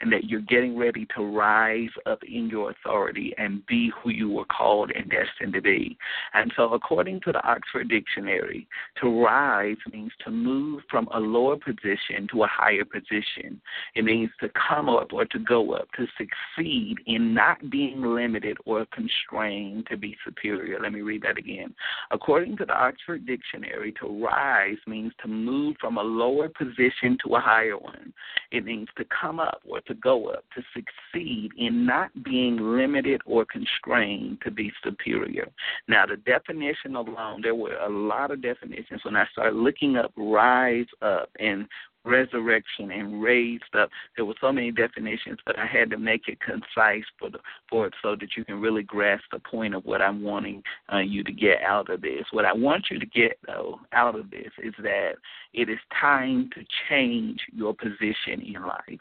and 0.00 0.12
that 0.12 0.24
you're 0.24 0.40
getting 0.40 0.76
ready 0.76 1.06
to 1.16 1.22
rise 1.22 1.90
up 2.06 2.20
in 2.24 2.48
your 2.48 2.70
authority 2.70 3.34
and 3.38 3.64
be 3.66 3.92
who 4.02 4.10
you 4.10 4.30
were 4.30 4.44
called 4.46 4.90
and 4.90 5.10
destined 5.10 5.52
to 5.52 5.60
be. 5.60 5.96
And 6.34 6.52
so 6.56 6.72
according 6.72 7.20
to 7.22 7.32
the 7.32 7.46
oxford 7.46 7.88
dictionary. 8.00 8.66
To 9.00 9.24
rise 9.24 9.76
means 9.92 10.12
to 10.24 10.30
move 10.30 10.82
from 10.90 11.08
a 11.12 11.20
lower 11.20 11.56
position 11.56 12.26
to 12.32 12.44
a 12.44 12.46
higher 12.46 12.84
position. 12.84 13.60
It 13.94 14.04
means 14.04 14.30
to 14.40 14.48
come 14.68 14.88
up 14.88 15.12
or 15.12 15.24
to 15.26 15.38
go 15.38 15.74
up, 15.74 15.88
to 15.96 16.06
succeed 16.16 16.96
in 17.06 17.34
not 17.34 17.70
being 17.70 18.02
limited 18.02 18.56
or 18.64 18.86
constrained 18.86 19.86
to 19.90 19.96
be 19.96 20.16
superior. 20.24 20.80
Let 20.80 20.92
me 20.92 21.02
read 21.02 21.22
that 21.22 21.38
again. 21.38 21.74
According 22.10 22.56
to 22.58 22.64
the 22.64 22.74
Oxford 22.74 23.26
Dictionary, 23.26 23.92
to 24.00 24.24
rise 24.24 24.78
means 24.86 25.12
to 25.22 25.28
move 25.28 25.76
from 25.80 25.98
a 25.98 26.02
lower 26.02 26.48
position 26.48 27.18
to 27.24 27.36
a 27.36 27.40
higher 27.40 27.78
one. 27.78 28.12
It 28.50 28.64
means 28.64 28.88
to 28.96 29.04
come 29.20 29.38
up 29.40 29.60
or 29.68 29.80
to 29.82 29.94
go 29.94 30.28
up, 30.28 30.44
to 30.54 30.62
succeed 30.74 31.50
in 31.58 31.86
not 31.86 32.10
being 32.24 32.56
limited 32.56 33.20
or 33.26 33.44
constrained 33.44 34.38
to 34.44 34.50
be 34.50 34.72
superior. 34.82 35.48
Now, 35.88 36.06
the 36.06 36.16
definition 36.16 36.96
alone, 36.96 37.42
there 37.42 37.54
were 37.54 37.76
a 37.76 37.89
lot 37.90 38.30
of 38.30 38.42
definitions 38.42 39.00
when 39.04 39.16
I 39.16 39.26
started 39.32 39.56
looking 39.56 39.96
up 39.96 40.12
rise 40.16 40.86
up 41.02 41.30
and 41.38 41.66
resurrection 42.04 42.90
and 42.90 43.22
raised 43.22 43.74
up. 43.78 43.90
There 44.16 44.24
were 44.24 44.34
so 44.40 44.52
many 44.52 44.70
definitions, 44.70 45.38
but 45.44 45.58
I 45.58 45.66
had 45.66 45.90
to 45.90 45.98
make 45.98 46.28
it 46.28 46.38
concise 46.40 47.04
for 47.18 47.30
the, 47.30 47.38
for 47.68 47.86
it 47.86 47.94
so 48.02 48.16
that 48.16 48.36
you 48.36 48.44
can 48.44 48.60
really 48.60 48.82
grasp 48.82 49.24
the 49.32 49.38
point 49.38 49.74
of 49.74 49.84
what 49.84 50.00
I'm 50.00 50.22
wanting 50.22 50.62
uh, 50.92 50.98
you 50.98 51.22
to 51.24 51.32
get 51.32 51.62
out 51.62 51.90
of 51.90 52.00
this. 52.00 52.24
What 52.32 52.44
I 52.44 52.52
want 52.52 52.86
you 52.90 52.98
to 52.98 53.06
get 53.06 53.38
though 53.46 53.80
out 53.92 54.18
of 54.18 54.30
this 54.30 54.50
is 54.62 54.74
that 54.82 55.12
it 55.52 55.68
is 55.68 55.78
time 56.00 56.50
to 56.54 56.64
change 56.88 57.40
your 57.52 57.74
position 57.74 58.40
in 58.42 58.62
life. 58.62 59.00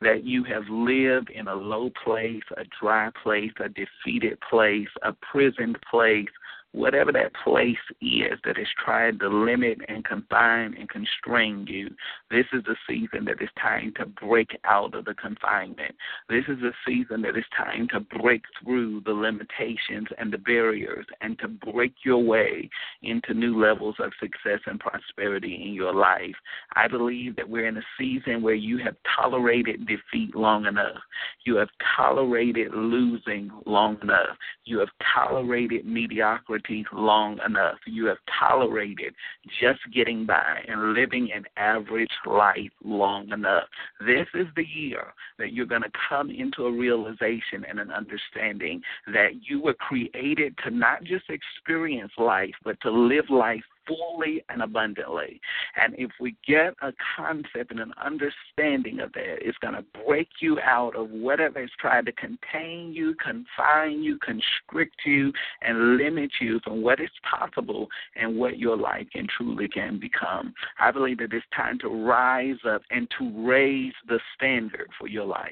That 0.00 0.24
you 0.24 0.44
have 0.44 0.64
lived 0.68 1.30
in 1.30 1.46
a 1.46 1.54
low 1.54 1.90
place, 2.02 2.42
a 2.56 2.64
dry 2.80 3.10
place, 3.22 3.52
a 3.60 3.68
defeated 3.68 4.38
place, 4.48 4.88
a 5.02 5.12
prisoned 5.12 5.78
place, 5.88 6.26
whatever 6.74 7.12
that 7.12 7.32
place 7.44 7.76
is 8.02 8.36
that 8.44 8.58
is 8.58 8.66
trying 8.84 9.16
to 9.16 9.28
limit 9.28 9.78
and 9.86 10.04
confine 10.04 10.74
and 10.76 10.88
constrain 10.88 11.64
you, 11.68 11.88
this 12.32 12.46
is 12.52 12.64
the 12.64 12.74
season 12.88 13.24
that 13.24 13.40
is 13.40 13.48
time 13.60 13.92
to 13.96 14.04
break 14.04 14.48
out 14.64 14.92
of 14.94 15.04
the 15.04 15.14
confinement. 15.14 15.94
This 16.28 16.42
is 16.48 16.58
a 16.64 16.72
season 16.84 17.22
that 17.22 17.36
is 17.36 17.44
time 17.56 17.86
to 17.92 18.00
break 18.18 18.42
through 18.60 19.02
the 19.06 19.12
limitations 19.12 20.08
and 20.18 20.32
the 20.32 20.38
barriers 20.38 21.06
and 21.20 21.38
to 21.38 21.48
break 21.48 21.94
your 22.04 22.18
way 22.18 22.68
into 23.02 23.34
new 23.34 23.60
levels 23.60 23.94
of 24.00 24.10
success 24.18 24.58
and 24.66 24.80
prosperity 24.80 25.62
in 25.66 25.74
your 25.74 25.94
life. 25.94 26.34
I 26.74 26.88
believe 26.88 27.36
that 27.36 27.48
we're 27.48 27.68
in 27.68 27.76
a 27.76 27.82
season 27.96 28.42
where 28.42 28.54
you 28.54 28.78
have 28.78 28.96
tolerated 29.16 29.86
defeat 29.86 30.34
long 30.34 30.66
enough. 30.66 30.98
You 31.44 31.54
have 31.56 31.68
tolerated 31.96 32.74
losing 32.74 33.52
long 33.64 33.96
enough. 34.02 34.36
You 34.64 34.80
have 34.80 34.88
tolerated 35.14 35.86
mediocrity 35.86 36.63
long 36.92 37.38
enough. 37.46 37.78
You 37.86 38.06
have 38.06 38.18
tolerated 38.38 39.14
just 39.60 39.80
getting 39.92 40.26
by 40.26 40.64
and 40.68 40.94
living 40.94 41.30
an 41.34 41.44
average 41.56 42.10
life 42.26 42.70
long 42.84 43.30
enough. 43.30 43.64
This 44.00 44.26
is 44.34 44.46
the 44.56 44.66
year 44.66 45.12
that 45.38 45.52
you're 45.52 45.66
going 45.66 45.82
to 45.82 45.90
come 46.08 46.30
into 46.30 46.64
a 46.64 46.72
realization 46.72 47.64
and 47.68 47.78
an 47.78 47.90
understanding 47.90 48.82
that 49.12 49.30
you 49.48 49.62
were 49.62 49.74
created 49.74 50.54
to 50.64 50.70
not 50.70 51.04
just 51.04 51.24
experience 51.28 52.12
life, 52.18 52.54
but 52.64 52.80
to 52.82 52.90
live 52.90 53.28
life 53.30 53.62
fully 53.86 54.42
and 54.48 54.62
abundantly. 54.62 55.40
And 55.76 55.94
if 55.98 56.10
we 56.20 56.36
get 56.46 56.74
a 56.82 56.92
concept 57.16 57.70
and 57.70 57.80
an 57.80 57.92
understanding 58.02 59.00
of 59.00 59.12
that, 59.12 59.38
it's 59.40 59.58
going 59.58 59.74
to 59.74 59.84
break 60.06 60.28
you 60.40 60.58
out 60.60 60.96
of 60.96 61.10
whatever 61.10 61.62
is 61.62 61.70
trying 61.78 62.04
to 62.06 62.12
contain 62.12 62.92
you, 62.92 63.14
confine 63.22 64.02
you, 64.02 64.18
constrict 64.18 64.96
you, 65.04 65.32
and 65.62 65.96
limit 65.96 66.30
you 66.40 66.60
from 66.64 66.82
what 66.82 67.00
is 67.00 67.10
possible 67.28 67.88
and 68.16 68.36
what 68.36 68.58
your 68.58 68.76
life 68.76 69.06
can 69.12 69.26
truly 69.36 69.68
can 69.68 69.98
become. 69.98 70.54
I 70.78 70.90
believe 70.90 71.18
that 71.18 71.32
it's 71.32 71.46
time 71.54 71.78
to 71.80 71.88
rise 71.88 72.58
up 72.68 72.82
and 72.90 73.08
to 73.18 73.46
raise 73.46 73.94
the 74.08 74.20
standard 74.36 74.88
for 74.98 75.08
your 75.08 75.26
life 75.26 75.50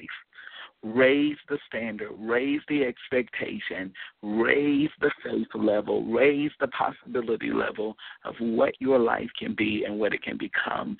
raise 0.83 1.37
the 1.49 1.57
standard, 1.67 2.11
raise 2.19 2.61
the 2.67 2.83
expectation, 2.83 3.93
raise 4.21 4.89
the 4.99 5.11
faith 5.23 5.47
level, 5.55 6.03
raise 6.05 6.51
the 6.59 6.67
possibility 6.67 7.51
level 7.51 7.95
of 8.25 8.35
what 8.39 8.73
your 8.79 8.99
life 8.99 9.29
can 9.39 9.55
be 9.55 9.85
and 9.85 9.97
what 9.97 10.13
it 10.13 10.21
can 10.21 10.37
become. 10.37 10.97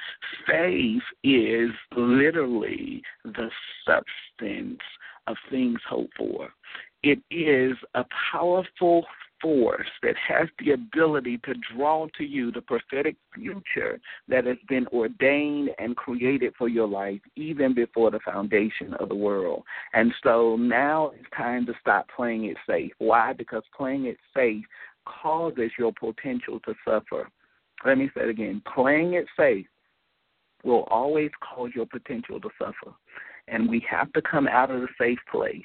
Faith 0.48 1.04
is 1.24 1.72
literally 1.96 3.02
the 3.26 3.50
substance 3.86 4.80
of 5.28 5.36
things 5.50 5.80
hoped 5.88 6.14
for. 6.18 6.50
It 7.04 7.20
is 7.30 7.76
a 7.96 8.06
powerful 8.32 9.06
force 9.44 9.88
that 10.02 10.16
has 10.16 10.48
the 10.58 10.72
ability 10.72 11.38
to 11.40 11.54
draw 11.76 12.08
to 12.18 12.24
you 12.24 12.52
the 12.52 12.62
prophetic 12.62 13.18
future 13.36 14.00
that 14.30 14.46
has 14.46 14.58
been 14.70 14.88
ordained 14.88 15.70
and 15.80 15.98
created 15.98 16.54
for 16.58 16.70
your 16.70 16.88
life 16.88 17.20
even 17.36 17.76
before 17.76 18.10
the 18.10 18.22
foundation 18.22 18.94
of 18.96 19.10
the 19.10 19.16
world. 19.16 19.64
And 19.94 20.14
so 20.24 20.56
now 20.56 21.12
it's 21.14 21.30
time 21.36 21.66
to 21.66 21.74
stop 21.82 22.08
playing 22.16 22.46
it 22.46 22.58
safe. 22.68 22.94
Why? 23.00 23.34
Because 23.34 23.64
playing 23.76 24.06
it 24.06 24.18
safe 24.34 24.64
causes 25.06 25.72
your 25.78 25.92
potential 25.92 26.62
to 26.62 26.74
suffer. 26.86 27.30
Let 27.86 27.98
me 27.98 28.10
say 28.16 28.24
it 28.24 28.30
again. 28.30 28.62
Playing 28.74 29.16
it 29.16 29.26
safe 29.38 29.68
will 30.64 30.84
always 30.84 31.32
cause 31.42 31.72
your 31.76 31.86
potential 31.86 32.40
to 32.40 32.50
suffer. 32.58 32.96
And 33.50 33.70
we 33.70 33.86
have 33.90 34.14
to 34.14 34.22
come 34.22 34.48
out 34.48 34.72
of 34.72 34.80
the 34.80 34.88
safe 34.98 35.20
place 35.30 35.62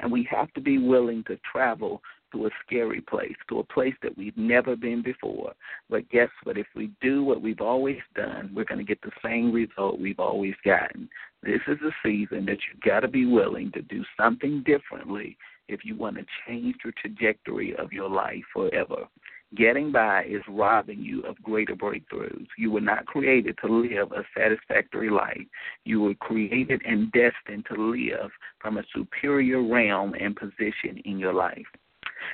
and 0.00 0.10
we 0.10 0.26
have 0.30 0.52
to 0.54 0.60
be 0.60 0.78
willing 0.78 1.24
to 1.24 1.38
travel 1.50 2.00
to 2.32 2.46
a 2.46 2.50
scary 2.64 3.00
place, 3.00 3.36
to 3.48 3.60
a 3.60 3.64
place 3.64 3.94
that 4.02 4.16
we've 4.16 4.36
never 4.36 4.76
been 4.76 5.02
before. 5.02 5.52
But 5.88 6.08
guess 6.10 6.30
what? 6.44 6.58
If 6.58 6.66
we 6.74 6.90
do 7.00 7.24
what 7.24 7.42
we've 7.42 7.60
always 7.60 8.00
done, 8.14 8.50
we're 8.54 8.64
going 8.64 8.78
to 8.78 8.84
get 8.84 9.00
the 9.02 9.12
same 9.24 9.52
result 9.52 10.00
we've 10.00 10.20
always 10.20 10.54
gotten. 10.64 11.08
This 11.42 11.60
is 11.66 11.78
a 11.82 11.94
season 12.04 12.46
that 12.46 12.58
you've 12.68 12.82
got 12.84 13.00
to 13.00 13.08
be 13.08 13.26
willing 13.26 13.72
to 13.72 13.82
do 13.82 14.04
something 14.18 14.62
differently 14.64 15.36
if 15.68 15.84
you 15.84 15.96
want 15.96 16.16
to 16.16 16.24
change 16.46 16.76
the 16.84 16.92
trajectory 16.92 17.76
of 17.76 17.92
your 17.92 18.08
life 18.08 18.44
forever. 18.52 19.06
Getting 19.54 19.90
by 19.90 20.24
is 20.24 20.42
robbing 20.46 21.00
you 21.00 21.22
of 21.22 21.42
greater 21.42 21.74
breakthroughs. 21.74 22.46
You 22.58 22.70
were 22.70 22.82
not 22.82 23.06
created 23.06 23.56
to 23.64 23.72
live 23.72 24.12
a 24.12 24.22
satisfactory 24.36 25.08
life. 25.08 25.46
You 25.84 26.02
were 26.02 26.14
created 26.14 26.82
and 26.84 27.10
destined 27.12 27.64
to 27.72 27.80
live 27.80 28.30
from 28.60 28.76
a 28.76 28.84
superior 28.94 29.62
realm 29.62 30.14
and 30.20 30.36
position 30.36 30.98
in 31.06 31.18
your 31.18 31.32
life. 31.32 31.66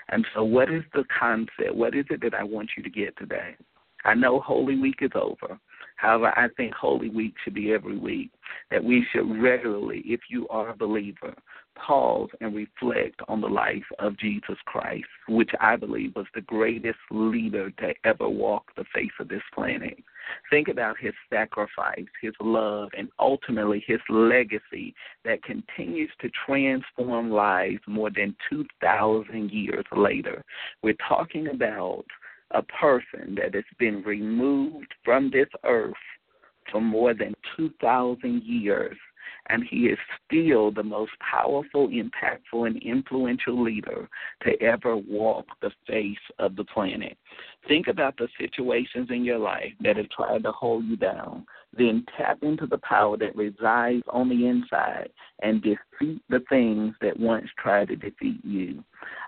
And 0.09 0.27
so, 0.35 0.45
what 0.45 0.71
is 0.71 0.83
the 0.93 1.05
concept? 1.19 1.75
What 1.75 1.95
is 1.95 2.05
it 2.11 2.21
that 2.23 2.35
I 2.35 2.43
want 2.43 2.71
you 2.77 2.83
to 2.83 2.91
get 2.91 3.17
today? 3.17 3.57
I 4.05 4.15
know 4.15 4.41
Holy 4.41 4.79
Week 4.79 4.99
is 5.01 5.11
over. 5.15 5.59
However, 5.97 6.33
I 6.37 6.49
think 6.57 6.75
Holy 6.75 7.09
Week 7.09 7.35
should 7.43 7.55
be 7.55 7.73
every 7.73 7.97
week. 7.97 8.31
That 8.71 8.85
we 8.85 9.07
should 9.13 9.41
regularly, 9.41 10.03
if 10.05 10.21
you 10.29 10.47
are 10.49 10.71
a 10.71 10.77
believer, 10.77 11.35
pause 11.77 12.29
and 12.41 12.55
reflect 12.55 13.21
on 13.29 13.41
the 13.41 13.49
life 13.49 13.85
of 13.99 14.19
Jesus 14.19 14.57
Christ, 14.67 15.07
which 15.29 15.51
I 15.61 15.77
believe 15.77 16.15
was 16.15 16.27
the 16.35 16.41
greatest 16.43 16.99
leader 17.11 17.71
to 17.71 17.95
ever 18.05 18.29
walk 18.29 18.75
the 18.77 18.85
face 18.95 19.11
of 19.19 19.29
this 19.29 19.43
planet. 19.55 19.99
Think 20.51 20.69
about 20.69 20.99
his 20.99 21.13
sacrifice, 21.31 22.07
his 22.23 22.33
love, 22.41 22.91
and 22.97 23.09
ultimately 23.19 23.85
his 23.87 24.01
legacy 24.09 24.95
that 25.25 25.43
continues 25.43 26.11
to 26.21 26.31
transform 26.47 27.31
lives 27.31 27.81
more 27.87 28.11
than 28.11 28.35
2,000 28.49 29.51
years 29.51 29.85
later. 29.95 30.43
We're 30.83 30.97
talking 31.09 31.49
about 31.49 32.05
a 32.55 32.63
person 32.63 33.35
that 33.37 33.55
has 33.55 33.65
been 33.79 34.03
removed 34.03 34.95
from 35.05 35.31
this 35.31 35.49
earth 35.65 35.93
for 36.71 36.81
more 36.81 37.13
than 37.13 37.35
2,000 37.57 38.43
years 38.43 38.97
and 39.47 39.63
he 39.69 39.87
is 39.87 39.99
still 40.27 40.71
the 40.71 40.83
most 40.83 41.13
powerful, 41.19 41.89
impactful, 41.89 42.67
and 42.67 42.83
influential 42.83 43.63
leader 43.63 44.09
to 44.43 44.61
ever 44.63 44.97
walk 44.97 45.47
the 45.61 45.71
face 45.87 46.17
of 46.39 46.57
the 46.57 46.65
planet. 46.65 47.17
Think 47.69 47.89
about 47.89 48.17
the 48.17 48.29
situations 48.39 49.09
in 49.11 49.25
your 49.25 49.39
life 49.39 49.73
that 49.81 49.97
have 49.97 50.09
tried 50.11 50.45
to 50.45 50.53
hold 50.53 50.85
you 50.85 50.97
down. 50.97 51.47
Then 51.77 52.07
tap 52.17 52.39
into 52.43 52.67
the 52.67 52.79
power 52.79 53.17
that 53.17 53.35
resides 53.35 54.05
on 54.09 54.29
the 54.29 54.47
inside 54.47 55.11
and 55.43 55.63
defeat 55.63 56.23
the 56.29 56.43
things 56.49 56.95
that 57.01 57.19
once 57.19 57.49
tried 57.59 57.89
to 57.89 57.97
defeat 57.97 58.45
you. 58.45 58.85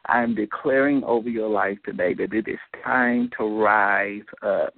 I 0.07 0.23
am 0.23 0.35
declaring 0.35 1.03
over 1.05 1.29
your 1.29 1.49
life 1.49 1.79
today 1.85 2.15
that 2.15 2.33
it 2.33 2.49
is 2.49 2.59
time 2.85 3.31
to 3.39 3.45
rise 3.45 4.23
up. 4.43 4.75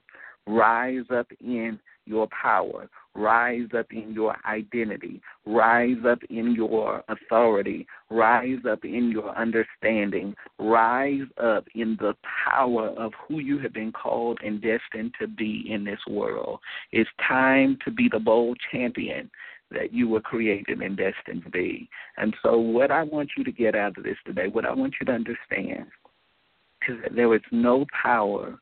Rise 0.47 1.05
up 1.15 1.31
in 1.41 1.79
your 2.07 2.27
power. 2.29 2.89
Rise 3.15 3.69
up 3.77 3.87
in 3.91 4.13
your 4.13 4.37
identity. 4.47 5.21
Rise 5.45 5.97
up 6.09 6.21
in 6.31 6.55
your 6.55 7.03
authority. 7.09 7.87
Rise 8.11 8.61
up 8.71 8.85
in 8.85 9.11
your 9.11 9.37
understanding. 9.37 10.35
Rise 10.59 11.27
up 11.43 11.67
in 11.75 11.97
the 12.01 12.15
power 12.49 12.89
of 12.91 13.13
who 13.27 13.41
you 13.41 13.59
have 13.59 13.73
been 13.73 13.93
called 13.93 14.39
and 14.45 14.63
destined 14.63 15.15
to 15.21 15.27
be 15.27 15.67
in 15.69 15.85
this 15.85 16.01
world. 16.09 16.61
It's 16.93 17.11
time 17.27 17.79
to 17.85 17.91
be 17.91 18.09
the 18.11 18.21
bold 18.21 18.59
champion 18.71 19.31
that 19.71 19.93
you 19.93 20.09
were 20.09 20.21
created 20.21 20.81
and 20.81 20.97
destined 20.97 21.45
to 21.45 21.51
be. 21.51 21.89
And 22.17 22.35
so, 22.43 22.59
what 22.59 22.91
I 22.91 23.03
want 23.03 23.31
you 23.37 23.45
to 23.45 23.53
get 23.53 23.75
out 23.75 23.99
of 23.99 24.05
this 24.05 24.17
today, 24.25 24.49
what 24.49 24.65
I 24.65 24.73
want 24.73 24.95
you 25.01 25.07
to 25.07 25.13
understand, 25.13 25.87
is 26.89 26.97
that 27.03 27.15
there 27.15 27.35
is 27.35 27.43
no 27.51 27.85
power 28.03 28.59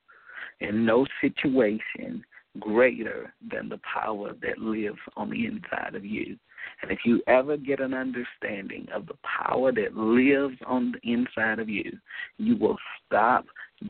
in 0.60 0.84
no 0.84 1.06
situation 1.20 2.24
greater 2.60 3.34
than 3.50 3.68
the 3.68 3.80
power 3.92 4.32
that 4.42 4.58
lives 4.58 4.98
on 5.16 5.30
the 5.30 5.46
inside 5.46 5.94
of 5.94 6.04
you. 6.04 6.36
And 6.82 6.90
if 6.90 7.00
you 7.04 7.22
ever 7.26 7.56
get 7.56 7.80
an 7.80 7.94
understanding 7.94 8.86
of 8.94 9.06
the 9.06 9.14
power 9.22 9.72
that 9.72 9.96
lives 9.96 10.56
on 10.66 10.92
the 10.92 11.12
inside 11.12 11.58
of 11.58 11.68
you, 11.68 11.92
you 12.38 12.56
will 12.56 12.76
stop 13.06 13.44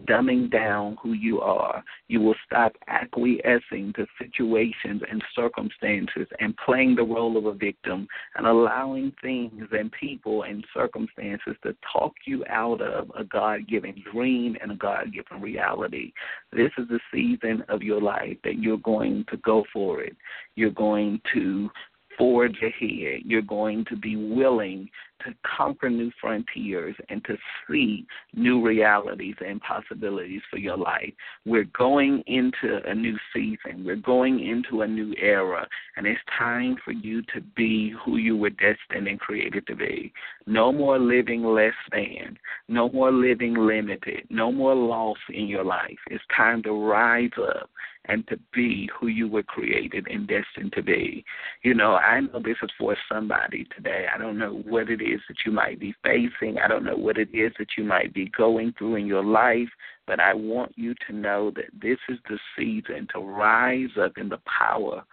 dumbing 0.08 0.50
down 0.50 0.96
who 1.02 1.12
you 1.12 1.40
are. 1.40 1.82
You 2.08 2.20
will 2.20 2.34
stop 2.44 2.72
acquiescing 2.88 3.92
to 3.94 4.06
situations 4.20 5.02
and 5.08 5.22
circumstances 5.34 6.26
and 6.40 6.56
playing 6.64 6.96
the 6.96 7.04
role 7.04 7.36
of 7.36 7.46
a 7.46 7.52
victim 7.52 8.08
and 8.34 8.46
allowing 8.46 9.12
things 9.22 9.68
and 9.72 9.92
people 9.92 10.42
and 10.42 10.64
circumstances 10.74 11.54
to 11.62 11.76
talk 11.92 12.14
you 12.24 12.44
out 12.48 12.80
of 12.80 13.10
a 13.16 13.24
God 13.24 13.68
given 13.68 14.02
dream 14.12 14.56
and 14.60 14.72
a 14.72 14.76
God 14.76 15.12
given 15.12 15.40
reality. 15.42 16.12
This 16.52 16.70
is 16.78 16.88
the 16.88 17.00
season 17.12 17.62
of 17.68 17.82
your 17.82 18.00
life 18.00 18.38
that 18.44 18.58
you're 18.58 18.78
going 18.78 19.24
to 19.30 19.36
go 19.38 19.64
for 19.72 20.02
it. 20.02 20.16
You're 20.56 20.70
going 20.70 21.20
to 21.34 21.70
forge 22.16 22.56
ahead. 22.62 23.22
You're 23.24 23.42
going 23.42 23.84
to 23.86 23.96
be 23.96 24.16
willing 24.16 24.88
to 25.24 25.34
conquer 25.56 25.88
new 25.88 26.10
frontiers 26.20 26.94
and 27.08 27.24
to 27.24 27.36
see 27.68 28.06
new 28.34 28.64
realities 28.64 29.34
and 29.44 29.60
possibilities 29.60 30.42
for 30.50 30.58
your 30.58 30.76
life. 30.76 31.12
We're 31.44 31.68
going 31.76 32.22
into 32.26 32.80
a 32.84 32.94
new 32.94 33.16
season. 33.34 33.84
We're 33.84 33.96
going 33.96 34.46
into 34.46 34.82
a 34.82 34.86
new 34.86 35.14
era, 35.20 35.66
and 35.96 36.06
it's 36.06 36.20
time 36.38 36.76
for 36.84 36.92
you 36.92 37.22
to 37.34 37.40
be 37.56 37.94
who 38.04 38.18
you 38.18 38.36
were 38.36 38.50
destined 38.50 39.08
and 39.08 39.18
created 39.18 39.66
to 39.68 39.76
be. 39.76 40.12
No 40.46 40.70
more 40.70 40.98
living 40.98 41.42
less 41.42 41.74
than. 41.90 42.38
No 42.68 42.90
more 42.90 43.12
living 43.12 43.54
limited. 43.54 44.26
No 44.30 44.52
more 44.52 44.74
loss 44.74 45.18
in 45.30 45.46
your 45.46 45.64
life. 45.64 45.98
It's 46.10 46.24
time 46.36 46.62
to 46.64 46.72
rise 46.72 47.30
up 47.38 47.70
and 48.08 48.26
to 48.28 48.38
be 48.52 48.88
who 48.98 49.08
you 49.08 49.28
were 49.28 49.42
created 49.42 50.06
and 50.08 50.28
destined 50.28 50.72
to 50.74 50.82
be. 50.82 51.24
You 51.62 51.74
know, 51.74 51.96
I 51.96 52.20
know 52.20 52.40
this 52.42 52.56
is 52.62 52.70
for 52.78 52.96
somebody 53.10 53.66
today. 53.74 54.06
I 54.12 54.18
don't 54.18 54.38
know 54.38 54.62
what 54.66 54.90
it 54.90 55.02
is 55.02 55.20
that 55.28 55.38
you 55.44 55.52
might 55.52 55.80
be 55.80 55.94
facing. 56.02 56.58
I 56.58 56.68
don't 56.68 56.84
know 56.84 56.96
what 56.96 57.18
it 57.18 57.28
is 57.32 57.52
that 57.58 57.68
you 57.76 57.84
might 57.84 58.14
be 58.14 58.30
going 58.36 58.74
through 58.78 58.96
in 58.96 59.06
your 59.06 59.24
life, 59.24 59.68
but 60.06 60.20
I 60.20 60.34
want 60.34 60.72
you 60.76 60.94
to 61.08 61.14
know 61.14 61.50
that 61.56 61.66
this 61.80 61.98
is 62.08 62.18
the 62.28 62.38
season 62.56 63.08
to 63.14 63.20
rise 63.20 63.90
up 64.00 64.18
in 64.18 64.28
the 64.28 64.40
power 64.46 65.04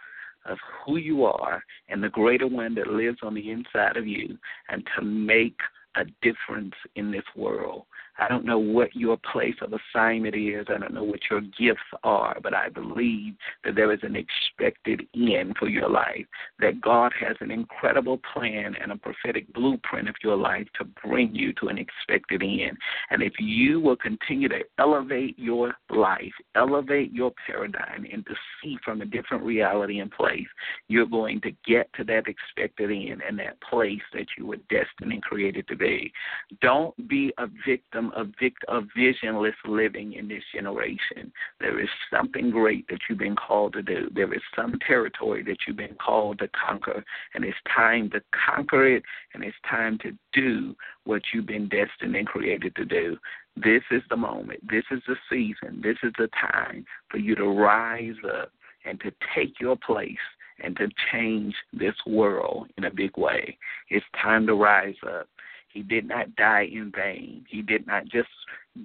of 0.46 0.58
who 0.84 0.96
you 0.96 1.24
are 1.24 1.62
and 1.88 2.02
the 2.02 2.08
greater 2.08 2.46
one 2.46 2.74
that 2.74 2.86
lives 2.86 3.18
on 3.22 3.34
the 3.34 3.50
inside 3.50 3.96
of 3.96 4.06
you 4.06 4.36
and 4.68 4.84
to 4.96 5.04
make 5.04 5.56
a 5.96 6.04
difference 6.22 6.74
in 6.96 7.10
this 7.10 7.24
world. 7.36 7.84
I 8.18 8.28
don't 8.28 8.44
know 8.44 8.58
what 8.58 8.94
your 8.94 9.16
place 9.32 9.56
of 9.60 9.72
assignment 9.72 10.34
is. 10.36 10.66
I 10.68 10.78
don't 10.78 10.94
know 10.94 11.04
what 11.04 11.20
your 11.30 11.40
gifts 11.40 11.80
are, 12.02 12.36
but 12.42 12.54
I 12.54 12.68
believe 12.68 13.34
that 13.64 13.74
there 13.74 13.92
is 13.92 14.00
an 14.02 14.16
expected 14.16 15.06
end 15.14 15.56
for 15.58 15.68
your 15.68 15.88
life, 15.88 16.26
that 16.60 16.80
God 16.80 17.12
has 17.18 17.36
an 17.40 17.50
incredible 17.50 18.20
plan 18.32 18.76
and 18.80 18.92
a 18.92 18.96
prophetic 18.96 19.52
blueprint 19.52 20.08
of 20.08 20.14
your 20.22 20.36
life 20.36 20.66
to 20.78 20.84
bring 21.06 21.34
you 21.34 21.52
to 21.54 21.68
an 21.68 21.78
expected 21.78 22.42
end. 22.42 22.76
And 23.10 23.22
if 23.22 23.32
you 23.38 23.80
will 23.80 23.96
continue 23.96 24.48
to 24.48 24.60
elevate 24.78 25.38
your 25.38 25.74
life, 25.90 26.32
elevate 26.54 27.12
your 27.12 27.32
paradigm, 27.46 28.06
and 28.10 28.24
to 28.26 28.34
see 28.62 28.78
from 28.84 29.00
a 29.00 29.06
different 29.06 29.42
reality 29.42 29.98
and 29.98 30.10
place, 30.10 30.46
you're 30.88 31.06
going 31.06 31.40
to 31.40 31.50
get 31.66 31.92
to 31.94 32.04
that 32.04 32.24
expected 32.28 32.90
end 32.90 33.22
and 33.26 33.38
that 33.38 33.60
place 33.60 34.02
that 34.12 34.26
you 34.38 34.46
were 34.46 34.58
destined 34.70 35.12
and 35.12 35.22
created 35.22 35.66
to 35.68 35.76
be. 35.76 36.12
Don't 36.60 37.08
be 37.08 37.32
a 37.38 37.46
victim 37.66 38.03
of 38.14 38.84
visionless 38.96 39.54
living 39.66 40.14
in 40.14 40.28
this 40.28 40.42
generation. 40.54 41.32
There 41.60 41.80
is 41.80 41.88
something 42.12 42.50
great 42.50 42.86
that 42.88 43.00
you've 43.08 43.18
been 43.18 43.36
called 43.36 43.72
to 43.74 43.82
do. 43.82 44.08
There 44.14 44.32
is 44.32 44.42
some 44.54 44.78
territory 44.86 45.42
that 45.44 45.58
you've 45.66 45.76
been 45.76 45.96
called 46.04 46.38
to 46.40 46.48
conquer, 46.48 47.04
and 47.34 47.44
it's 47.44 47.56
time 47.74 48.10
to 48.10 48.20
conquer 48.46 48.96
it, 48.96 49.02
and 49.32 49.44
it's 49.44 49.56
time 49.68 49.98
to 49.98 50.12
do 50.32 50.74
what 51.04 51.22
you've 51.32 51.46
been 51.46 51.68
destined 51.68 52.16
and 52.16 52.26
created 52.26 52.74
to 52.76 52.84
do. 52.84 53.16
This 53.56 53.82
is 53.90 54.02
the 54.10 54.16
moment. 54.16 54.60
This 54.68 54.84
is 54.90 55.00
the 55.06 55.16
season. 55.30 55.80
This 55.82 55.98
is 56.02 56.12
the 56.18 56.28
time 56.28 56.84
for 57.10 57.18
you 57.18 57.34
to 57.36 57.46
rise 57.46 58.16
up 58.40 58.50
and 58.84 59.00
to 59.00 59.12
take 59.34 59.60
your 59.60 59.76
place 59.76 60.16
and 60.62 60.76
to 60.76 60.88
change 61.12 61.54
this 61.72 61.94
world 62.06 62.68
in 62.76 62.84
a 62.84 62.90
big 62.90 63.16
way. 63.16 63.56
It's 63.90 64.06
time 64.20 64.46
to 64.46 64.54
rise 64.54 64.94
up. 65.06 65.28
He 65.74 65.82
did 65.82 66.06
not 66.06 66.34
die 66.36 66.68
in 66.72 66.92
vain. 66.94 67.44
He 67.50 67.60
did 67.60 67.84
not 67.84 68.04
just 68.04 68.28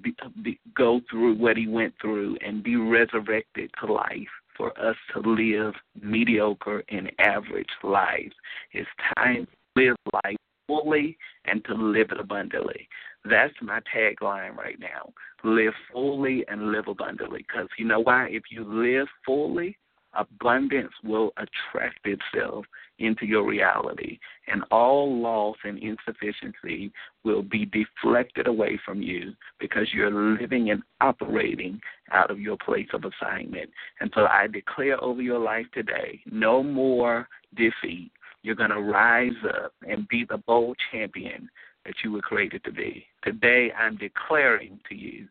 be, 0.01 0.15
be, 0.41 0.59
go 0.75 1.01
through 1.09 1.35
what 1.35 1.55
he 1.55 1.67
went 1.67 1.93
through 2.01 2.37
and 2.45 2.63
be 2.63 2.75
resurrected 2.75 3.69
to 3.79 3.93
life 3.93 4.27
for 4.57 4.77
us 4.79 4.95
to 5.13 5.19
live 5.19 5.75
mediocre 6.01 6.83
and 6.89 7.11
average 7.19 7.69
lives. 7.83 8.33
It's 8.73 8.89
time 9.15 9.45
to 9.45 9.83
live 9.83 9.95
life 10.25 10.37
fully 10.67 11.15
and 11.45 11.63
to 11.65 11.75
live 11.75 12.09
it 12.11 12.19
abundantly. 12.19 12.89
That's 13.23 13.53
my 13.61 13.81
tagline 13.95 14.55
right 14.55 14.79
now. 14.79 15.13
Live 15.43 15.73
fully 15.93 16.43
and 16.47 16.71
live 16.71 16.87
abundantly. 16.87 17.45
Because 17.47 17.69
you 17.77 17.85
know 17.85 17.99
why? 17.99 18.29
If 18.31 18.43
you 18.49 18.63
live 18.63 19.07
fully, 19.23 19.77
abundance 20.13 20.93
will 21.03 21.33
attract 21.37 21.99
itself 22.05 22.65
into 22.99 23.25
your 23.25 23.45
reality, 23.45 24.19
and 24.47 24.63
all 24.71 25.21
loss 25.21 25.57
and 25.63 25.77
insufficiency 25.79 26.91
will 27.23 27.41
be 27.41 27.65
deflected 27.65 28.47
away 28.47 28.79
from 28.85 29.01
you 29.01 29.33
because 29.59 29.87
you're 29.93 30.11
living 30.39 30.71
and 30.71 30.83
operating 31.01 31.79
out 32.11 32.31
of 32.31 32.39
your 32.39 32.57
place 32.57 32.87
of 32.93 33.03
assignment. 33.03 33.69
And 33.99 34.11
so 34.13 34.25
I 34.25 34.47
declare 34.47 35.01
over 35.03 35.21
your 35.21 35.39
life 35.39 35.65
today 35.73 36.21
no 36.29 36.63
more 36.63 37.27
defeat. 37.55 38.11
You're 38.41 38.55
going 38.55 38.69
to 38.69 38.81
rise 38.81 39.31
up 39.63 39.73
and 39.87 40.07
be 40.07 40.25
the 40.27 40.37
bold 40.37 40.77
champion 40.91 41.49
that 41.85 41.95
you 42.03 42.11
were 42.11 42.21
created 42.21 42.63
to 42.63 42.71
be. 42.71 43.05
Today, 43.23 43.71
I'm 43.77 43.97
declaring 43.97 44.79
to 44.89 44.95
you 44.95 45.27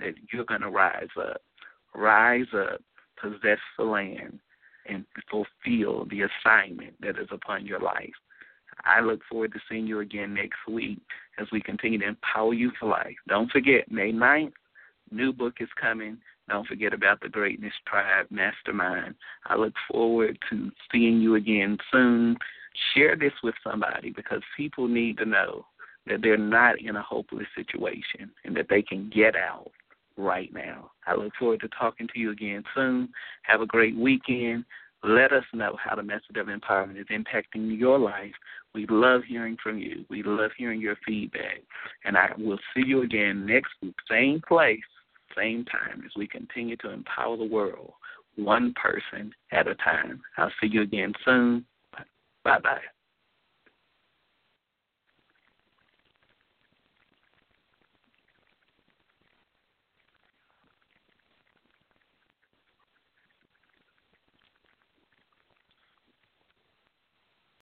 that 0.00 0.14
you're 0.32 0.44
going 0.44 0.62
to 0.62 0.70
rise 0.70 1.08
up. 1.18 1.42
Rise 1.94 2.46
up, 2.54 2.80
possess 3.20 3.58
the 3.78 3.84
land, 3.84 4.38
and 4.88 5.04
fulfill 5.30 6.06
the 6.06 6.22
assignment 6.22 7.00
that 7.00 7.18
is 7.18 7.28
upon 7.30 7.66
your 7.66 7.80
life. 7.80 8.14
I 8.84 9.00
look 9.00 9.20
forward 9.28 9.52
to 9.52 9.60
seeing 9.68 9.86
you 9.86 10.00
again 10.00 10.34
next 10.34 10.58
week 10.68 11.00
as 11.38 11.46
we 11.50 11.60
continue 11.60 11.98
to 11.98 12.08
empower 12.08 12.54
you 12.54 12.70
for 12.78 12.88
life. 12.88 13.16
Don't 13.28 13.50
forget, 13.50 13.90
May 13.90 14.12
9th, 14.12 14.52
new 15.10 15.32
book 15.32 15.54
is 15.60 15.68
coming. 15.80 16.18
Don't 16.48 16.66
forget 16.66 16.92
about 16.92 17.20
the 17.20 17.28
Greatness 17.28 17.72
Tribe 17.86 18.26
Mastermind. 18.30 19.14
I 19.46 19.56
look 19.56 19.74
forward 19.90 20.38
to 20.50 20.70
seeing 20.92 21.20
you 21.20 21.34
again 21.34 21.78
soon. 21.90 22.36
Share 22.94 23.16
this 23.16 23.32
with 23.42 23.54
somebody 23.64 24.10
because 24.10 24.42
people 24.56 24.86
need 24.86 25.18
to 25.18 25.24
know 25.24 25.66
that 26.06 26.22
they're 26.22 26.36
not 26.36 26.80
in 26.80 26.96
a 26.96 27.02
hopeless 27.02 27.48
situation 27.56 28.30
and 28.44 28.56
that 28.56 28.68
they 28.68 28.82
can 28.82 29.10
get 29.10 29.34
out 29.34 29.72
right 30.16 30.52
now. 30.52 30.90
I 31.06 31.14
look 31.14 31.32
forward 31.38 31.60
to 31.60 31.68
talking 31.68 32.08
to 32.12 32.18
you 32.18 32.30
again 32.30 32.64
soon. 32.74 33.08
Have 33.42 33.60
a 33.60 33.66
great 33.66 33.96
weekend. 33.96 34.64
Let 35.02 35.32
us 35.32 35.44
know 35.52 35.76
how 35.82 35.94
the 35.94 36.02
message 36.02 36.36
of 36.36 36.46
empowerment 36.46 37.00
is 37.00 37.06
impacting 37.08 37.78
your 37.78 37.98
life. 37.98 38.32
We 38.74 38.86
love 38.88 39.22
hearing 39.26 39.56
from 39.62 39.78
you. 39.78 40.04
We 40.10 40.22
love 40.22 40.50
hearing 40.56 40.80
your 40.80 40.96
feedback. 41.06 41.62
And 42.04 42.16
I 42.16 42.30
will 42.38 42.58
see 42.74 42.82
you 42.84 43.02
again 43.02 43.46
next 43.46 43.70
week, 43.82 43.94
same 44.10 44.40
place, 44.46 44.80
same 45.36 45.64
time, 45.66 46.02
as 46.04 46.12
we 46.16 46.26
continue 46.26 46.76
to 46.78 46.90
empower 46.90 47.36
the 47.36 47.44
world, 47.44 47.92
one 48.36 48.74
person 48.74 49.32
at 49.52 49.68
a 49.68 49.74
time. 49.76 50.22
I'll 50.38 50.52
see 50.60 50.68
you 50.68 50.82
again 50.82 51.12
soon. 51.24 51.66
Bye 52.44 52.58
bye. 52.60 52.80